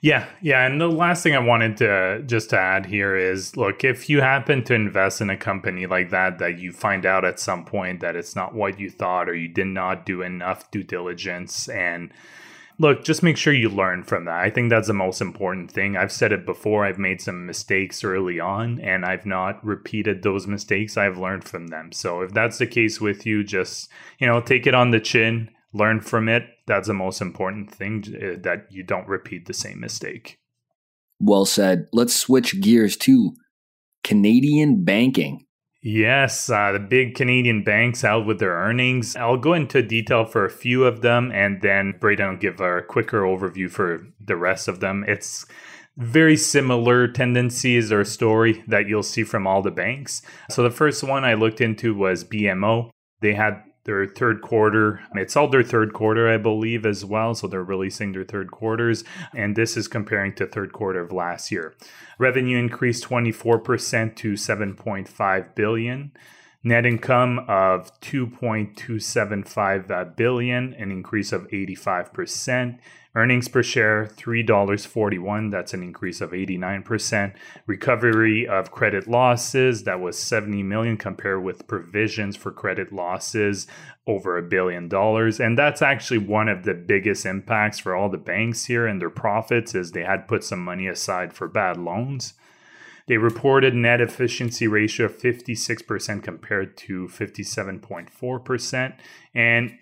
Yeah, 0.00 0.26
yeah. 0.40 0.64
And 0.64 0.80
the 0.80 0.88
last 0.88 1.22
thing 1.22 1.34
I 1.34 1.40
wanted 1.40 1.76
to 1.78 2.22
just 2.24 2.50
to 2.50 2.58
add 2.58 2.86
here 2.86 3.16
is 3.16 3.56
look, 3.56 3.82
if 3.82 4.08
you 4.08 4.20
happen 4.20 4.62
to 4.64 4.74
invest 4.74 5.20
in 5.20 5.28
a 5.28 5.36
company 5.36 5.86
like 5.86 6.10
that, 6.10 6.38
that 6.38 6.60
you 6.60 6.72
find 6.72 7.04
out 7.04 7.24
at 7.24 7.40
some 7.40 7.64
point 7.64 8.00
that 8.00 8.14
it's 8.14 8.36
not 8.36 8.54
what 8.54 8.78
you 8.78 8.90
thought 8.90 9.28
or 9.28 9.34
you 9.34 9.48
did 9.48 9.66
not 9.66 10.06
do 10.06 10.22
enough 10.22 10.70
due 10.70 10.84
diligence 10.84 11.68
and 11.68 12.12
look, 12.78 13.04
just 13.04 13.22
make 13.22 13.36
sure 13.36 13.52
you 13.52 13.68
learn 13.68 14.04
from 14.04 14.24
that. 14.24 14.38
I 14.38 14.50
think 14.50 14.70
that's 14.70 14.86
the 14.86 14.94
most 14.94 15.20
important 15.20 15.70
thing. 15.70 15.96
I've 15.96 16.12
said 16.12 16.32
it 16.32 16.46
before, 16.46 16.84
I've 16.84 16.98
made 16.98 17.20
some 17.20 17.46
mistakes 17.46 18.04
early 18.04 18.38
on 18.38 18.80
and 18.80 19.04
I've 19.04 19.26
not 19.26 19.64
repeated 19.64 20.22
those 20.22 20.46
mistakes. 20.46 20.96
I've 20.96 21.18
learned 21.18 21.44
from 21.44 21.68
them. 21.68 21.92
So 21.92 22.22
if 22.22 22.32
that's 22.32 22.58
the 22.58 22.66
case 22.66 23.00
with 23.00 23.26
you, 23.26 23.42
just, 23.42 23.90
you 24.18 24.26
know, 24.26 24.40
take 24.40 24.66
it 24.66 24.74
on 24.74 24.90
the 24.90 25.00
chin, 25.00 25.50
learn 25.72 26.00
from 26.00 26.28
it. 26.28 26.44
That's 26.66 26.88
the 26.88 26.94
most 26.94 27.20
important 27.20 27.70
thing 27.70 28.04
uh, 28.08 28.40
that 28.42 28.66
you 28.70 28.82
don't 28.82 29.08
repeat 29.08 29.46
the 29.46 29.54
same 29.54 29.80
mistake. 29.80 30.38
Well 31.20 31.46
said. 31.46 31.88
Let's 31.92 32.14
switch 32.14 32.60
gears 32.60 32.96
to 32.98 33.34
Canadian 34.04 34.84
banking. 34.84 35.46
Yes, 35.80 36.50
uh, 36.50 36.72
the 36.72 36.80
big 36.80 37.14
Canadian 37.14 37.62
banks 37.62 38.02
out 38.02 38.26
with 38.26 38.40
their 38.40 38.54
earnings. 38.54 39.14
I'll 39.14 39.36
go 39.36 39.54
into 39.54 39.80
detail 39.80 40.24
for 40.24 40.44
a 40.44 40.50
few 40.50 40.84
of 40.84 41.02
them, 41.02 41.30
and 41.32 41.62
then 41.62 41.94
Braden 42.00 42.28
will 42.28 42.36
give 42.36 42.60
a 42.60 42.82
quicker 42.82 43.22
overview 43.22 43.70
for 43.70 44.06
the 44.20 44.36
rest 44.36 44.66
of 44.66 44.80
them. 44.80 45.04
It's 45.06 45.46
very 45.96 46.36
similar 46.36 47.06
tendencies 47.08 47.92
or 47.92 48.04
story 48.04 48.64
that 48.66 48.88
you'll 48.88 49.02
see 49.02 49.24
from 49.24 49.46
all 49.46 49.62
the 49.62 49.70
banks. 49.70 50.22
So 50.50 50.62
the 50.62 50.70
first 50.70 51.02
one 51.04 51.24
I 51.24 51.34
looked 51.34 51.60
into 51.60 51.94
was 51.94 52.24
BMO. 52.24 52.90
They 53.20 53.34
had 53.34 53.62
their 53.88 54.06
third 54.06 54.42
quarter. 54.42 55.00
It's 55.14 55.34
all 55.34 55.48
their 55.48 55.62
third 55.62 55.94
quarter, 55.94 56.28
I 56.28 56.36
believe, 56.36 56.84
as 56.84 57.06
well. 57.06 57.34
So 57.34 57.46
they're 57.46 57.64
releasing 57.64 58.12
their 58.12 58.22
third 58.22 58.50
quarters. 58.50 59.02
And 59.34 59.56
this 59.56 59.78
is 59.78 59.88
comparing 59.88 60.34
to 60.34 60.46
third 60.46 60.74
quarter 60.74 61.00
of 61.00 61.10
last 61.10 61.50
year. 61.50 61.74
Revenue 62.18 62.58
increased 62.58 63.08
24% 63.08 64.14
to 64.16 64.32
7.5 64.34 65.54
billion. 65.54 66.12
Net 66.64 66.84
income 66.84 67.38
of 67.46 68.00
2.275 68.00 70.16
billion, 70.16 70.74
an 70.74 70.90
increase 70.90 71.32
of 71.32 71.46
85%. 71.48 72.78
Earnings 73.14 73.48
per 73.48 73.62
share 73.62 74.06
$3.41, 74.06 75.50
that's 75.50 75.72
an 75.72 75.82
increase 75.82 76.20
of 76.20 76.32
89%. 76.32 77.34
Recovery 77.66 78.46
of 78.46 78.70
credit 78.70 79.08
losses, 79.08 79.84
that 79.84 80.00
was 80.00 80.18
70 80.18 80.62
million 80.64 80.96
compared 80.96 81.42
with 81.42 81.66
provisions 81.66 82.36
for 82.36 82.52
credit 82.52 82.92
losses 82.92 83.66
over 84.06 84.36
a 84.36 84.42
billion 84.42 84.88
dollars. 84.88 85.40
And 85.40 85.56
that's 85.56 85.82
actually 85.82 86.18
one 86.18 86.48
of 86.48 86.64
the 86.64 86.74
biggest 86.74 87.24
impacts 87.24 87.78
for 87.78 87.94
all 87.94 88.08
the 88.08 88.18
banks 88.18 88.64
here 88.64 88.86
and 88.86 89.00
their 89.00 89.10
profits 89.10 89.74
is 89.74 89.92
they 89.92 90.04
had 90.04 90.28
put 90.28 90.44
some 90.44 90.62
money 90.62 90.88
aside 90.88 91.32
for 91.32 91.46
bad 91.46 91.76
loans. 91.76 92.34
They 93.08 93.16
reported 93.16 93.74
net 93.74 94.00
efficiency 94.00 94.68
ratio 94.68 95.06
of 95.06 95.18
56% 95.18 96.22
compared 96.22 96.76
to 96.76 97.08
57.4%. 97.08 98.94
And 99.34 99.78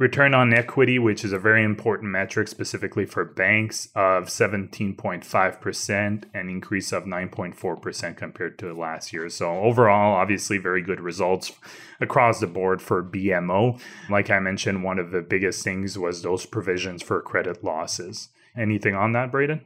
return 0.00 0.32
on 0.32 0.54
equity, 0.54 0.98
which 0.98 1.24
is 1.24 1.32
a 1.32 1.38
very 1.38 1.62
important 1.62 2.10
metric 2.10 2.48
specifically 2.48 3.04
for 3.04 3.24
banks, 3.24 3.90
of 3.94 4.24
17.5%, 4.24 6.24
an 6.32 6.48
increase 6.48 6.90
of 6.90 7.04
9.4% 7.04 8.16
compared 8.16 8.58
to 8.58 8.72
last 8.72 9.12
year. 9.12 9.28
So, 9.28 9.50
overall, 9.50 10.14
obviously, 10.14 10.56
very 10.56 10.80
good 10.80 11.00
results 11.00 11.52
across 12.00 12.40
the 12.40 12.46
board 12.46 12.80
for 12.80 13.04
BMO. 13.04 13.78
Like 14.08 14.30
I 14.30 14.38
mentioned, 14.38 14.82
one 14.82 14.98
of 14.98 15.10
the 15.10 15.20
biggest 15.20 15.62
things 15.62 15.98
was 15.98 16.22
those 16.22 16.46
provisions 16.46 17.02
for 17.02 17.20
credit 17.20 17.62
losses. 17.62 18.30
Anything 18.56 18.94
on 18.94 19.12
that, 19.12 19.30
Braden? 19.30 19.60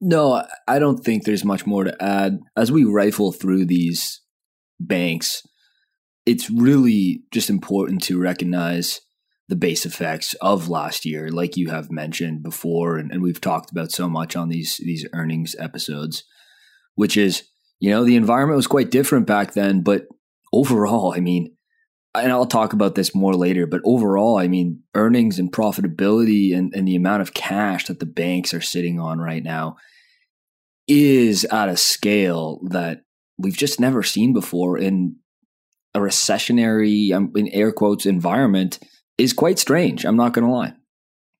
No, 0.00 0.44
I 0.68 0.78
don't 0.78 0.98
think 0.98 1.24
there's 1.24 1.44
much 1.44 1.66
more 1.66 1.84
to 1.84 2.02
add. 2.02 2.40
As 2.56 2.70
we 2.70 2.84
rifle 2.84 3.32
through 3.32 3.66
these 3.66 4.20
banks, 4.78 5.42
it's 6.26 6.50
really 6.50 7.22
just 7.32 7.48
important 7.48 8.02
to 8.04 8.20
recognize 8.20 9.00
the 9.48 9.56
base 9.56 9.86
effects 9.86 10.34
of 10.34 10.68
last 10.68 11.04
year, 11.04 11.30
like 11.30 11.56
you 11.56 11.70
have 11.70 11.90
mentioned 11.90 12.42
before, 12.42 12.98
and, 12.98 13.12
and 13.12 13.22
we've 13.22 13.40
talked 13.40 13.70
about 13.70 13.92
so 13.92 14.08
much 14.08 14.34
on 14.34 14.48
these 14.48 14.78
these 14.78 15.06
earnings 15.12 15.54
episodes, 15.58 16.24
which 16.96 17.16
is 17.16 17.44
you 17.78 17.90
know 17.90 18.04
the 18.04 18.16
environment 18.16 18.56
was 18.56 18.66
quite 18.66 18.90
different 18.90 19.26
back 19.26 19.54
then, 19.54 19.82
but 19.82 20.06
overall, 20.52 21.14
I 21.16 21.20
mean, 21.20 21.55
and 22.22 22.32
I'll 22.32 22.46
talk 22.46 22.72
about 22.72 22.94
this 22.94 23.14
more 23.14 23.34
later, 23.34 23.66
but 23.66 23.80
overall, 23.84 24.38
I 24.38 24.48
mean, 24.48 24.82
earnings 24.94 25.38
and 25.38 25.52
profitability 25.52 26.56
and, 26.56 26.72
and 26.74 26.86
the 26.86 26.96
amount 26.96 27.22
of 27.22 27.34
cash 27.34 27.86
that 27.86 28.00
the 28.00 28.06
banks 28.06 28.52
are 28.52 28.60
sitting 28.60 28.98
on 29.00 29.18
right 29.18 29.42
now 29.42 29.76
is 30.88 31.44
at 31.46 31.68
a 31.68 31.76
scale 31.76 32.60
that 32.68 33.02
we've 33.38 33.56
just 33.56 33.80
never 33.80 34.02
seen 34.02 34.32
before 34.32 34.78
in 34.78 35.16
a 35.94 35.98
recessionary, 35.98 37.12
um, 37.12 37.32
in 37.34 37.48
air 37.48 37.72
quotes, 37.72 38.06
environment 38.06 38.78
is 39.18 39.32
quite 39.32 39.58
strange. 39.58 40.04
I'm 40.04 40.16
not 40.16 40.32
going 40.32 40.46
to 40.46 40.52
lie. 40.52 40.74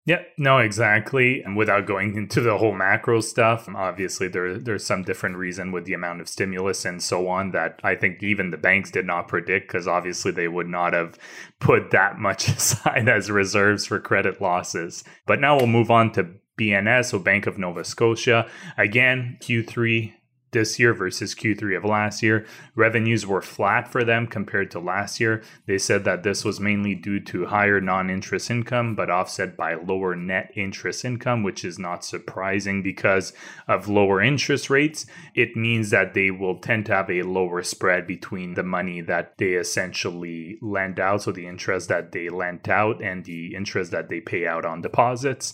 Yeah, 0.06 0.22
no, 0.38 0.58
exactly. 0.58 1.42
And 1.42 1.56
without 1.56 1.84
going 1.84 2.16
into 2.16 2.40
the 2.40 2.58
whole 2.58 2.72
macro 2.72 3.20
stuff, 3.20 3.68
obviously 3.68 4.28
there 4.28 4.56
there's 4.56 4.86
some 4.86 5.02
different 5.02 5.36
reason 5.36 5.72
with 5.72 5.84
the 5.84 5.94
amount 5.94 6.20
of 6.20 6.28
stimulus 6.28 6.84
and 6.84 7.02
so 7.02 7.26
on 7.26 7.50
that 7.50 7.80
I 7.82 7.96
think 7.96 8.22
even 8.22 8.52
the 8.52 8.56
banks 8.56 8.92
did 8.92 9.04
not 9.04 9.26
predict 9.26 9.66
because 9.66 9.88
obviously 9.88 10.30
they 10.30 10.46
would 10.46 10.68
not 10.68 10.92
have 10.92 11.18
put 11.58 11.90
that 11.90 12.20
much 12.20 12.46
aside 12.56 13.08
as 13.08 13.32
reserves 13.32 13.84
for 13.84 13.98
credit 13.98 14.40
losses. 14.40 15.02
But 15.26 15.40
now 15.40 15.56
we'll 15.56 15.66
move 15.66 15.90
on 15.90 16.12
to 16.12 16.28
BNS, 16.56 17.06
so 17.06 17.18
Bank 17.18 17.48
of 17.48 17.58
Nova 17.58 17.84
Scotia. 17.84 18.48
Again, 18.78 19.38
Q3 19.42 20.14
this 20.56 20.78
year 20.78 20.94
versus 20.94 21.34
Q3 21.34 21.76
of 21.76 21.84
last 21.84 22.22
year. 22.22 22.46
Revenues 22.75 23.26
were 23.26 23.42
flat 23.42 23.92
for 23.92 24.04
them 24.04 24.26
compared 24.26 24.70
to 24.70 24.80
last 24.80 25.20
year. 25.20 25.42
They 25.66 25.76
said 25.76 26.04
that 26.04 26.22
this 26.22 26.46
was 26.46 26.58
mainly 26.58 26.94
due 26.94 27.20
to 27.20 27.44
higher 27.46 27.78
non 27.78 28.08
interest 28.08 28.50
income, 28.50 28.94
but 28.94 29.10
offset 29.10 29.54
by 29.54 29.75
lower 29.75 30.16
net 30.16 30.50
interest 30.54 31.04
income, 31.04 31.42
which 31.42 31.62
is 31.62 31.78
not 31.78 32.06
surprising 32.06 32.82
because 32.82 33.34
of 33.68 33.86
lower 33.88 34.22
interest 34.22 34.70
rates. 34.70 35.04
It 35.34 35.56
means 35.56 35.90
that 35.90 36.14
they 36.14 36.30
will 36.30 36.58
tend 36.58 36.86
to 36.86 36.94
have 36.94 37.10
a 37.10 37.22
lower 37.22 37.62
spread 37.62 38.06
between 38.06 38.54
the 38.54 38.62
money 38.62 39.02
that 39.02 39.36
they 39.36 39.52
essentially 39.52 40.56
lend 40.62 40.98
out, 40.98 41.22
so 41.22 41.32
the 41.32 41.46
interest 41.46 41.90
that 41.90 42.12
they 42.12 42.30
lent 42.30 42.66
out, 42.66 43.02
and 43.02 43.26
the 43.26 43.54
interest 43.54 43.90
that 43.90 44.08
they 44.08 44.20
pay 44.20 44.46
out 44.46 44.64
on 44.64 44.80
deposits. 44.80 45.52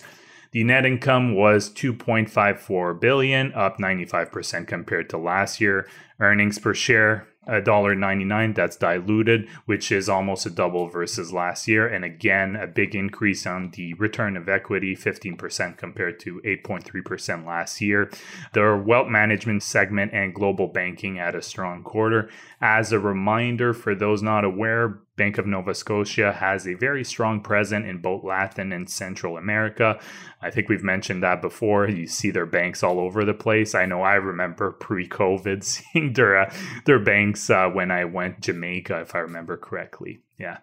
The 0.53 0.65
net 0.65 0.85
income 0.85 1.35
was 1.35 1.71
2.54 1.71 3.01
billion, 3.01 3.55
up 3.55 3.79
95% 3.79 4.67
compared 4.67 5.09
to 5.11 5.17
last 5.17 5.63
year. 5.63 5.89
Earnings 6.21 6.59
per 6.59 6.75
share 6.75 7.27
$1.99 7.49 8.55
that's 8.55 8.77
diluted 8.77 9.49
which 9.65 9.91
is 9.91 10.09
almost 10.09 10.47
a 10.47 10.51
double 10.51 10.89
versus 10.89 11.33
last 11.33 11.67
year. 11.67 11.89
And 11.89 12.05
again 12.05 12.55
a 12.55 12.67
big 12.67 12.95
increase 12.95 13.47
on 13.47 13.71
the 13.71 13.95
return 13.95 14.37
of 14.37 14.49
equity 14.49 14.95
15% 14.95 15.77
compared 15.77 16.21
to 16.21 16.41
8.3% 16.45 17.47
last 17.47 17.81
year. 17.81 18.11
The 18.53 18.81
wealth 18.85 19.09
management 19.09 19.63
segment 19.63 20.13
and 20.13 20.35
global 20.35 20.69
banking 20.69 21.17
had 21.17 21.35
a 21.35 21.43
strong 21.43 21.83
quarter 21.83 22.31
as 22.63 22.93
a 22.93 22.99
reminder 22.99 23.75
for 23.75 23.95
those 23.95 24.23
not 24.23 24.45
aware 24.45 25.01
Bank 25.17 25.37
of 25.37 25.47
Nova 25.47 25.75
Scotia 25.75 26.33
has 26.33 26.67
a 26.67 26.75
very 26.75 27.05
strong 27.05 27.43
presence 27.43 27.85
in 27.87 27.99
both 27.99 28.25
Latin 28.25 28.73
and 28.73 28.89
Central 28.89 29.37
America. 29.37 30.01
I 30.41 30.51
think 30.51 30.69
we've 30.69 30.85
mentioned 30.85 31.23
that 31.23 31.43
before. 31.43 31.89
You 31.89 32.07
see 32.07 32.31
their 32.31 32.47
banks 32.47 32.83
all 32.83 32.99
over 32.99 33.25
the 33.25 33.35
place. 33.35 33.75
I 33.75 33.85
know 33.85 34.03
I 34.03 34.15
remember 34.15 34.71
pre-COVID 34.71 35.63
seeing 35.93 36.13
their 36.13 36.39
uh, 36.39 36.55
their 36.87 37.01
banks 37.01 37.51
uh, 37.51 37.69
when 37.69 37.91
I 37.91 38.05
went 38.05 38.41
Jamaica, 38.41 39.01
if 39.01 39.15
I 39.15 39.19
remember 39.19 39.57
correctly. 39.57 40.21
Yeah, 40.39 40.59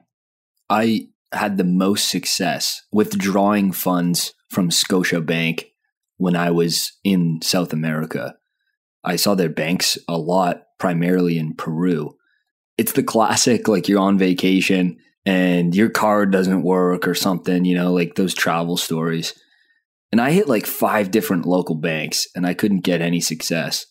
I 0.70 1.10
had 1.32 1.58
the 1.58 1.64
most 1.64 2.10
success 2.10 2.82
withdrawing 2.92 3.72
funds 3.72 4.34
from 4.50 4.72
Scotia 4.72 5.22
Bank 5.22 5.72
when 6.18 6.36
I 6.36 6.50
was 6.50 6.94
in 7.04 7.42
South 7.42 7.72
America. 7.72 8.36
I 9.04 9.16
saw 9.16 9.36
their 9.36 9.50
banks 9.50 9.98
a 10.08 10.18
lot, 10.18 10.64
primarily 10.80 11.38
in 11.38 11.54
Peru 11.54 12.16
it's 12.80 12.94
the 12.94 13.04
classic 13.04 13.68
like 13.68 13.90
you're 13.90 14.00
on 14.00 14.18
vacation 14.18 14.98
and 15.26 15.76
your 15.76 15.90
card 15.90 16.32
doesn't 16.32 16.64
work 16.64 17.10
or 17.10 17.14
something, 17.14 17.66
you 17.66 17.76
know, 17.76 17.92
like 17.92 18.16
those 18.16 18.34
travel 18.34 18.78
stories. 18.78 19.34
And 20.14 20.22
I 20.22 20.32
hit 20.32 20.48
like 20.48 20.66
five 20.66 21.12
different 21.12 21.46
local 21.46 21.76
banks 21.76 22.26
and 22.38 22.48
I 22.48 22.54
couldn't 22.54 22.86
get 22.86 23.02
any 23.02 23.20
success. 23.20 23.86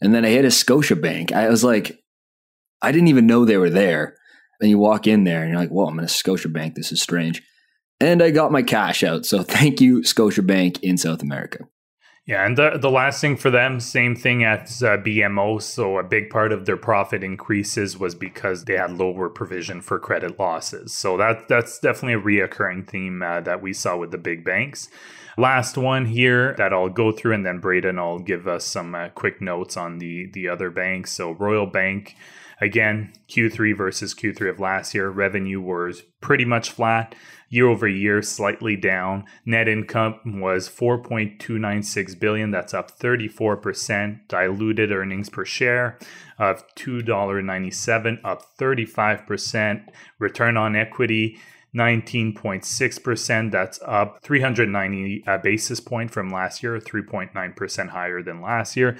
And 0.00 0.12
then 0.12 0.24
I 0.24 0.30
hit 0.30 0.44
a 0.44 0.50
Scotia 0.50 0.96
bank. 0.96 1.30
I 1.30 1.48
was 1.48 1.62
like, 1.62 1.96
I 2.82 2.90
didn't 2.90 3.06
even 3.06 3.28
know 3.28 3.44
they 3.44 3.56
were 3.56 3.70
there. 3.70 4.16
And 4.60 4.68
you 4.68 4.78
walk 4.78 5.06
in 5.06 5.22
there 5.22 5.42
and 5.42 5.52
you're 5.52 5.60
like, 5.60 5.70
well, 5.70 5.86
I'm 5.86 5.98
in 6.00 6.04
a 6.04 6.08
Scotia 6.08 6.48
bank. 6.48 6.74
This 6.74 6.90
is 6.90 7.00
strange. 7.00 7.40
And 8.00 8.20
I 8.20 8.32
got 8.32 8.50
my 8.50 8.64
cash 8.64 9.04
out. 9.04 9.26
So 9.26 9.42
thank 9.44 9.80
you, 9.80 10.02
Scotia 10.02 10.42
Bank 10.42 10.82
in 10.82 10.96
South 10.96 11.22
America. 11.22 11.68
Yeah, 12.26 12.46
and 12.46 12.56
the 12.56 12.78
the 12.78 12.90
last 12.90 13.20
thing 13.20 13.36
for 13.36 13.50
them, 13.50 13.80
same 13.80 14.16
thing 14.16 14.44
as 14.44 14.82
uh, 14.82 14.96
BMO. 14.96 15.60
So 15.60 15.98
a 15.98 16.02
big 16.02 16.30
part 16.30 16.52
of 16.52 16.64
their 16.64 16.78
profit 16.78 17.22
increases 17.22 17.98
was 17.98 18.14
because 18.14 18.64
they 18.64 18.78
had 18.78 18.92
lower 18.92 19.28
provision 19.28 19.82
for 19.82 19.98
credit 19.98 20.38
losses. 20.38 20.94
So 20.94 21.18
that 21.18 21.48
that's 21.48 21.78
definitely 21.78 22.14
a 22.14 22.46
reoccurring 22.48 22.88
theme 22.88 23.22
uh, 23.22 23.42
that 23.42 23.60
we 23.60 23.74
saw 23.74 23.98
with 23.98 24.10
the 24.10 24.16
big 24.18 24.42
banks. 24.42 24.88
Last 25.36 25.76
one 25.76 26.06
here 26.06 26.54
that 26.56 26.72
I'll 26.72 26.88
go 26.88 27.12
through, 27.12 27.34
and 27.34 27.44
then 27.44 27.58
Braden 27.58 27.98
I'll 27.98 28.20
give 28.20 28.48
us 28.48 28.64
some 28.64 28.94
uh, 28.94 29.10
quick 29.10 29.42
notes 29.42 29.76
on 29.76 29.98
the 29.98 30.26
the 30.32 30.48
other 30.48 30.70
banks. 30.70 31.12
So 31.12 31.32
Royal 31.32 31.66
Bank. 31.66 32.16
Again, 32.64 33.12
Q3 33.28 33.76
versus 33.76 34.14
Q3 34.14 34.48
of 34.48 34.58
last 34.58 34.94
year, 34.94 35.10
revenue 35.10 35.60
was 35.60 36.00
pretty 36.22 36.46
much 36.46 36.70
flat 36.70 37.14
year 37.50 37.68
over 37.68 37.86
year, 37.86 38.22
slightly 38.22 38.74
down. 38.74 39.26
Net 39.44 39.68
income 39.68 40.40
was 40.40 40.66
4.296 40.66 42.18
billion. 42.18 42.52
That's 42.52 42.72
up 42.72 42.98
34%. 42.98 44.28
Diluted 44.28 44.92
earnings 44.92 45.28
per 45.28 45.44
share 45.44 45.98
of 46.38 46.64
$2.97, 46.76 48.20
up 48.24 48.56
35%. 48.58 49.88
Return 50.18 50.56
on 50.56 50.74
equity 50.74 51.38
19.6%. 51.74 53.50
That's 53.50 53.80
up 53.84 54.22
390 54.22 55.24
uh, 55.26 55.38
basis 55.38 55.80
point 55.80 56.10
from 56.10 56.30
last 56.30 56.62
year, 56.62 56.78
3.9% 56.78 57.88
higher 57.88 58.22
than 58.22 58.40
last 58.40 58.76
year. 58.76 58.96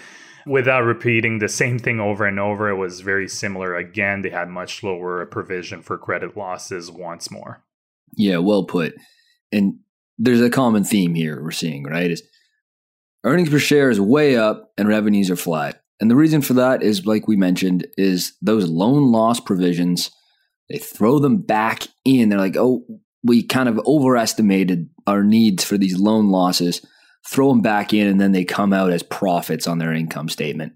Without 0.47 0.83
repeating 0.83 1.39
the 1.39 1.49
same 1.49 1.79
thing 1.79 2.01
over 2.01 2.27
and 2.27 2.39
over, 2.39 2.69
it 2.69 2.77
was 2.77 3.01
very 3.01 3.29
similar. 3.29 3.77
Again, 3.77 4.23
they 4.23 4.31
had 4.31 4.49
much 4.49 4.83
lower 4.83 5.25
provision 5.27 5.83
for 5.83 5.97
credit 5.97 6.37
losses 6.37 6.91
once 6.91 7.31
more. 7.31 7.63
Yeah, 8.17 8.39
well 8.39 8.65
put. 8.65 8.95
And 9.53 9.79
there's 10.19 10.43
a 10.43 10.51
common 10.51 10.85
theme 10.85 11.15
here 11.15 11.43
we're 11.43 11.51
seeing, 11.51 11.85
right? 11.85 12.11
Is 12.11 12.23
earnings 13.25 13.49
per 13.49 13.59
share 13.59 13.91
is 13.91 14.01
way 14.01 14.37
up 14.37 14.73
and 14.77 14.89
revenues 14.89 15.31
are 15.31 15.37
flat. 15.37 15.81
And 16.01 16.11
the 16.11 16.17
reason 16.17 16.43
for 16.43 16.55
that 16.55 16.83
is 16.83 17.07
like 17.07 17.29
we 17.29 17.37
mentioned 17.37 17.87
is 17.97 18.35
those 18.43 18.69
loan 18.69 19.11
loss 19.13 19.41
provisions 19.41 20.11
they 20.69 20.79
throw 20.79 21.19
them 21.19 21.39
back 21.39 21.87
in. 22.05 22.29
They're 22.29 22.39
like, 22.39 22.57
"Oh, 22.57 22.85
we 23.23 23.43
kind 23.43 23.69
of 23.69 23.81
overestimated 23.87 24.89
our 25.07 25.23
needs 25.23 25.65
for 25.65 25.79
these 25.79 25.99
loan 25.99 26.29
losses." 26.29 26.81
Throw 27.27 27.49
them 27.49 27.63
back 27.63 27.95
in 27.95 28.07
and 28.07 28.21
then 28.21 28.33
they 28.33 28.45
come 28.45 28.75
out 28.75 28.93
as 28.93 29.03
profits 29.03 29.67
on 29.67 29.79
their 29.79 29.95
income 29.95 30.29
statement. 30.29 30.75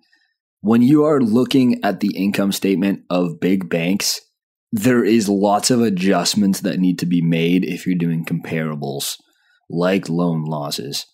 When 0.60 0.80
you 0.80 1.04
are 1.04 1.20
looking 1.20 1.84
at 1.84 2.00
the 2.00 2.16
income 2.16 2.52
statement 2.52 3.02
of 3.10 3.38
big 3.38 3.68
banks, 3.68 4.22
there 4.72 5.04
is 5.04 5.28
lots 5.28 5.70
of 5.70 5.82
adjustments 5.82 6.60
that 6.60 6.78
need 6.78 6.98
to 7.00 7.06
be 7.06 7.20
made 7.20 7.64
if 7.64 7.86
you're 7.86 7.96
doing 7.96 8.24
comparables 8.24 9.16
like 9.70 10.08
loan 10.08 10.44
losses. 10.44 11.06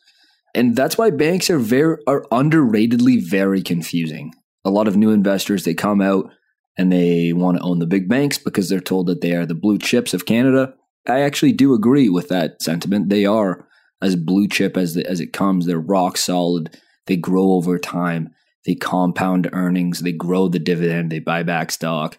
And 0.54 0.76
that's 0.76 0.96
why 0.96 1.10
banks 1.10 1.50
are 1.50 1.58
very 1.58 1.96
are 2.06 2.24
underratedly 2.32 3.20
very 3.28 3.62
confusing. 3.62 4.32
A 4.64 4.70
lot 4.70 4.88
of 4.88 4.96
new 4.96 5.10
investors 5.10 5.64
they 5.64 5.74
come 5.74 6.00
out 6.00 6.30
and 6.76 6.92
they 6.92 7.32
want 7.32 7.56
to 7.58 7.62
own 7.62 7.78
the 7.78 7.86
big 7.86 8.08
banks 8.08 8.38
because 8.38 8.68
they're 8.68 8.80
told 8.80 9.06
that 9.06 9.20
they 9.20 9.32
are 9.32 9.46
the 9.46 9.54
blue 9.54 9.78
chips 9.78 10.14
of 10.14 10.26
Canada. 10.26 10.74
I 11.06 11.20
actually 11.20 11.52
do 11.52 11.74
agree 11.74 12.08
with 12.08 12.28
that 12.28 12.62
sentiment. 12.62 13.08
They 13.08 13.26
are 13.26 13.66
as 14.02 14.16
blue 14.16 14.48
chip 14.48 14.76
as 14.76 14.94
the, 14.94 15.08
as 15.08 15.20
it 15.20 15.32
comes. 15.32 15.66
They're 15.66 15.78
rock 15.78 16.16
solid. 16.16 16.78
They 17.06 17.16
grow 17.16 17.52
over 17.52 17.78
time. 17.78 18.30
they 18.66 18.74
compound 18.74 19.48
earnings, 19.52 20.00
they 20.00 20.12
grow 20.12 20.48
the 20.48 20.58
dividend, 20.58 21.12
they 21.12 21.18
buy 21.18 21.42
back 21.42 21.70
stock. 21.70 22.18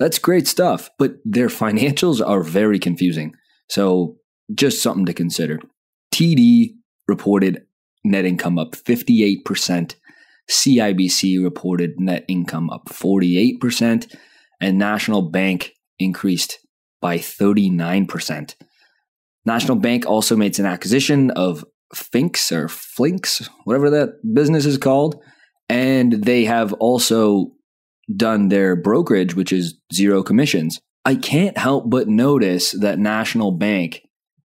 That's 0.00 0.18
great 0.18 0.48
stuff, 0.48 0.90
but 0.98 1.16
their 1.24 1.48
financials 1.48 2.26
are 2.26 2.42
very 2.42 2.78
confusing. 2.78 3.34
So, 3.68 4.16
just 4.52 4.82
something 4.82 5.06
to 5.06 5.14
consider. 5.14 5.60
TD 6.12 6.74
reported 7.06 7.66
net 8.02 8.24
income 8.24 8.58
up 8.58 8.72
58%, 8.72 9.94
CIBC 10.50 11.42
reported 11.42 12.00
net 12.00 12.24
income 12.28 12.70
up 12.70 12.88
48%, 12.88 14.14
and 14.60 14.78
National 14.78 15.22
Bank 15.22 15.72
increased 15.98 16.58
by 17.00 17.18
39%. 17.18 18.54
National 19.46 19.76
Bank 19.76 20.06
also 20.06 20.36
made 20.36 20.58
an 20.58 20.66
acquisition 20.66 21.30
of 21.30 21.64
Finks 21.94 22.52
or 22.52 22.68
Flinks, 22.68 23.48
whatever 23.64 23.90
that 23.90 24.20
business 24.34 24.66
is 24.66 24.78
called. 24.78 25.22
And 25.68 26.24
they 26.24 26.44
have 26.44 26.72
also 26.74 27.52
done 28.14 28.48
their 28.48 28.76
brokerage, 28.76 29.34
which 29.34 29.52
is 29.52 29.78
zero 29.92 30.22
commissions. 30.22 30.80
I 31.04 31.14
can't 31.14 31.56
help 31.56 31.88
but 31.88 32.08
notice 32.08 32.72
that 32.72 32.98
National 32.98 33.52
Bank 33.52 34.02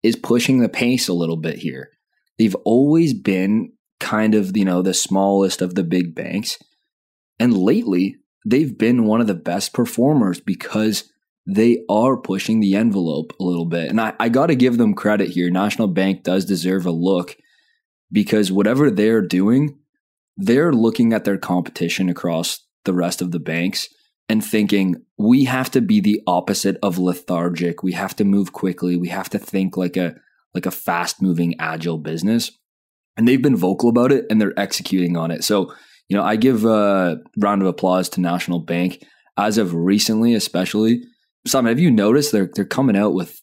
is 0.04 0.16
pushing 0.16 0.60
the 0.60 0.70
pace 0.70 1.08
a 1.08 1.14
little 1.14 1.38
bit 1.38 1.58
here. 1.58 1.90
They've 2.38 2.56
always 2.64 3.14
been 3.14 3.74
kind 4.00 4.36
of, 4.36 4.56
you 4.56 4.66
know, 4.66 4.82
the 4.82 4.94
smallest 4.94 5.62
of 5.62 5.76
the 5.76 5.84
big 5.84 6.16
banks. 6.16 6.58
And 7.40 7.58
lately, 7.58 8.18
they've 8.46 8.78
been 8.78 9.06
one 9.06 9.22
of 9.22 9.28
the 9.28 9.36
best 9.36 9.74
performers 9.74 10.40
because 10.40 11.12
they 11.46 11.84
are 11.90 12.18
pushing 12.18 12.60
the 12.60 12.76
envelope 12.76 13.34
a 13.40 13.44
little 13.44 13.66
bit. 13.66 13.90
And 13.90 14.02
I, 14.02 14.14
I 14.20 14.30
got 14.30 14.48
to 14.48 14.56
give 14.56 14.78
them 14.78 14.94
credit 14.94 15.30
here. 15.30 15.50
National 15.50 15.88
Bank 15.88 16.24
does 16.24 16.46
deserve 16.46 16.86
a 16.86 16.92
look 16.92 17.38
because 18.12 18.52
whatever 18.52 18.92
they're 18.92 19.22
doing, 19.22 19.80
they're 20.36 20.74
looking 20.74 21.14
at 21.14 21.24
their 21.24 21.38
competition 21.38 22.10
across 22.10 22.66
the 22.86 22.94
rest 22.94 23.22
of 23.22 23.32
the 23.32 23.40
banks 23.40 23.88
and 24.30 24.44
thinking, 24.44 25.04
we 25.18 25.46
have 25.46 25.72
to 25.72 25.82
be 25.82 26.02
the 26.02 26.22
opposite 26.28 26.78
of 26.84 26.98
lethargic. 26.98 27.82
We 27.82 27.94
have 27.94 28.16
to 28.18 28.26
move 28.26 28.52
quickly. 28.52 28.98
We 28.98 29.08
have 29.08 29.30
to 29.30 29.40
think 29.40 29.78
like 29.78 29.98
a 29.98 30.16
like 30.54 30.66
a 30.66 30.72
fast 30.72 31.22
moving 31.22 31.56
agile 31.60 31.98
business. 31.98 32.52
And 33.18 33.28
they've 33.28 33.42
been 33.42 33.58
vocal 33.58 33.90
about 33.90 34.12
it 34.12 34.26
and 34.30 34.40
they're 34.40 34.58
executing 34.60 35.18
on 35.18 35.32
it. 35.32 35.44
So, 35.44 35.74
you 36.08 36.16
know, 36.16 36.24
I 36.24 36.36
give 36.36 36.64
a 36.66 37.18
round 37.38 37.62
of 37.62 37.68
applause 37.68 38.08
to 38.10 38.22
National 38.22 38.60
Bank 38.60 39.04
as 39.38 39.58
of 39.58 39.74
recently, 39.74 40.34
especially 40.34 41.04
Simon, 41.46 41.70
have 41.70 41.80
you 41.80 41.92
noticed 41.92 42.32
they're 42.32 42.50
they're 42.54 42.66
coming 42.66 42.98
out 42.98 43.14
with 43.14 43.42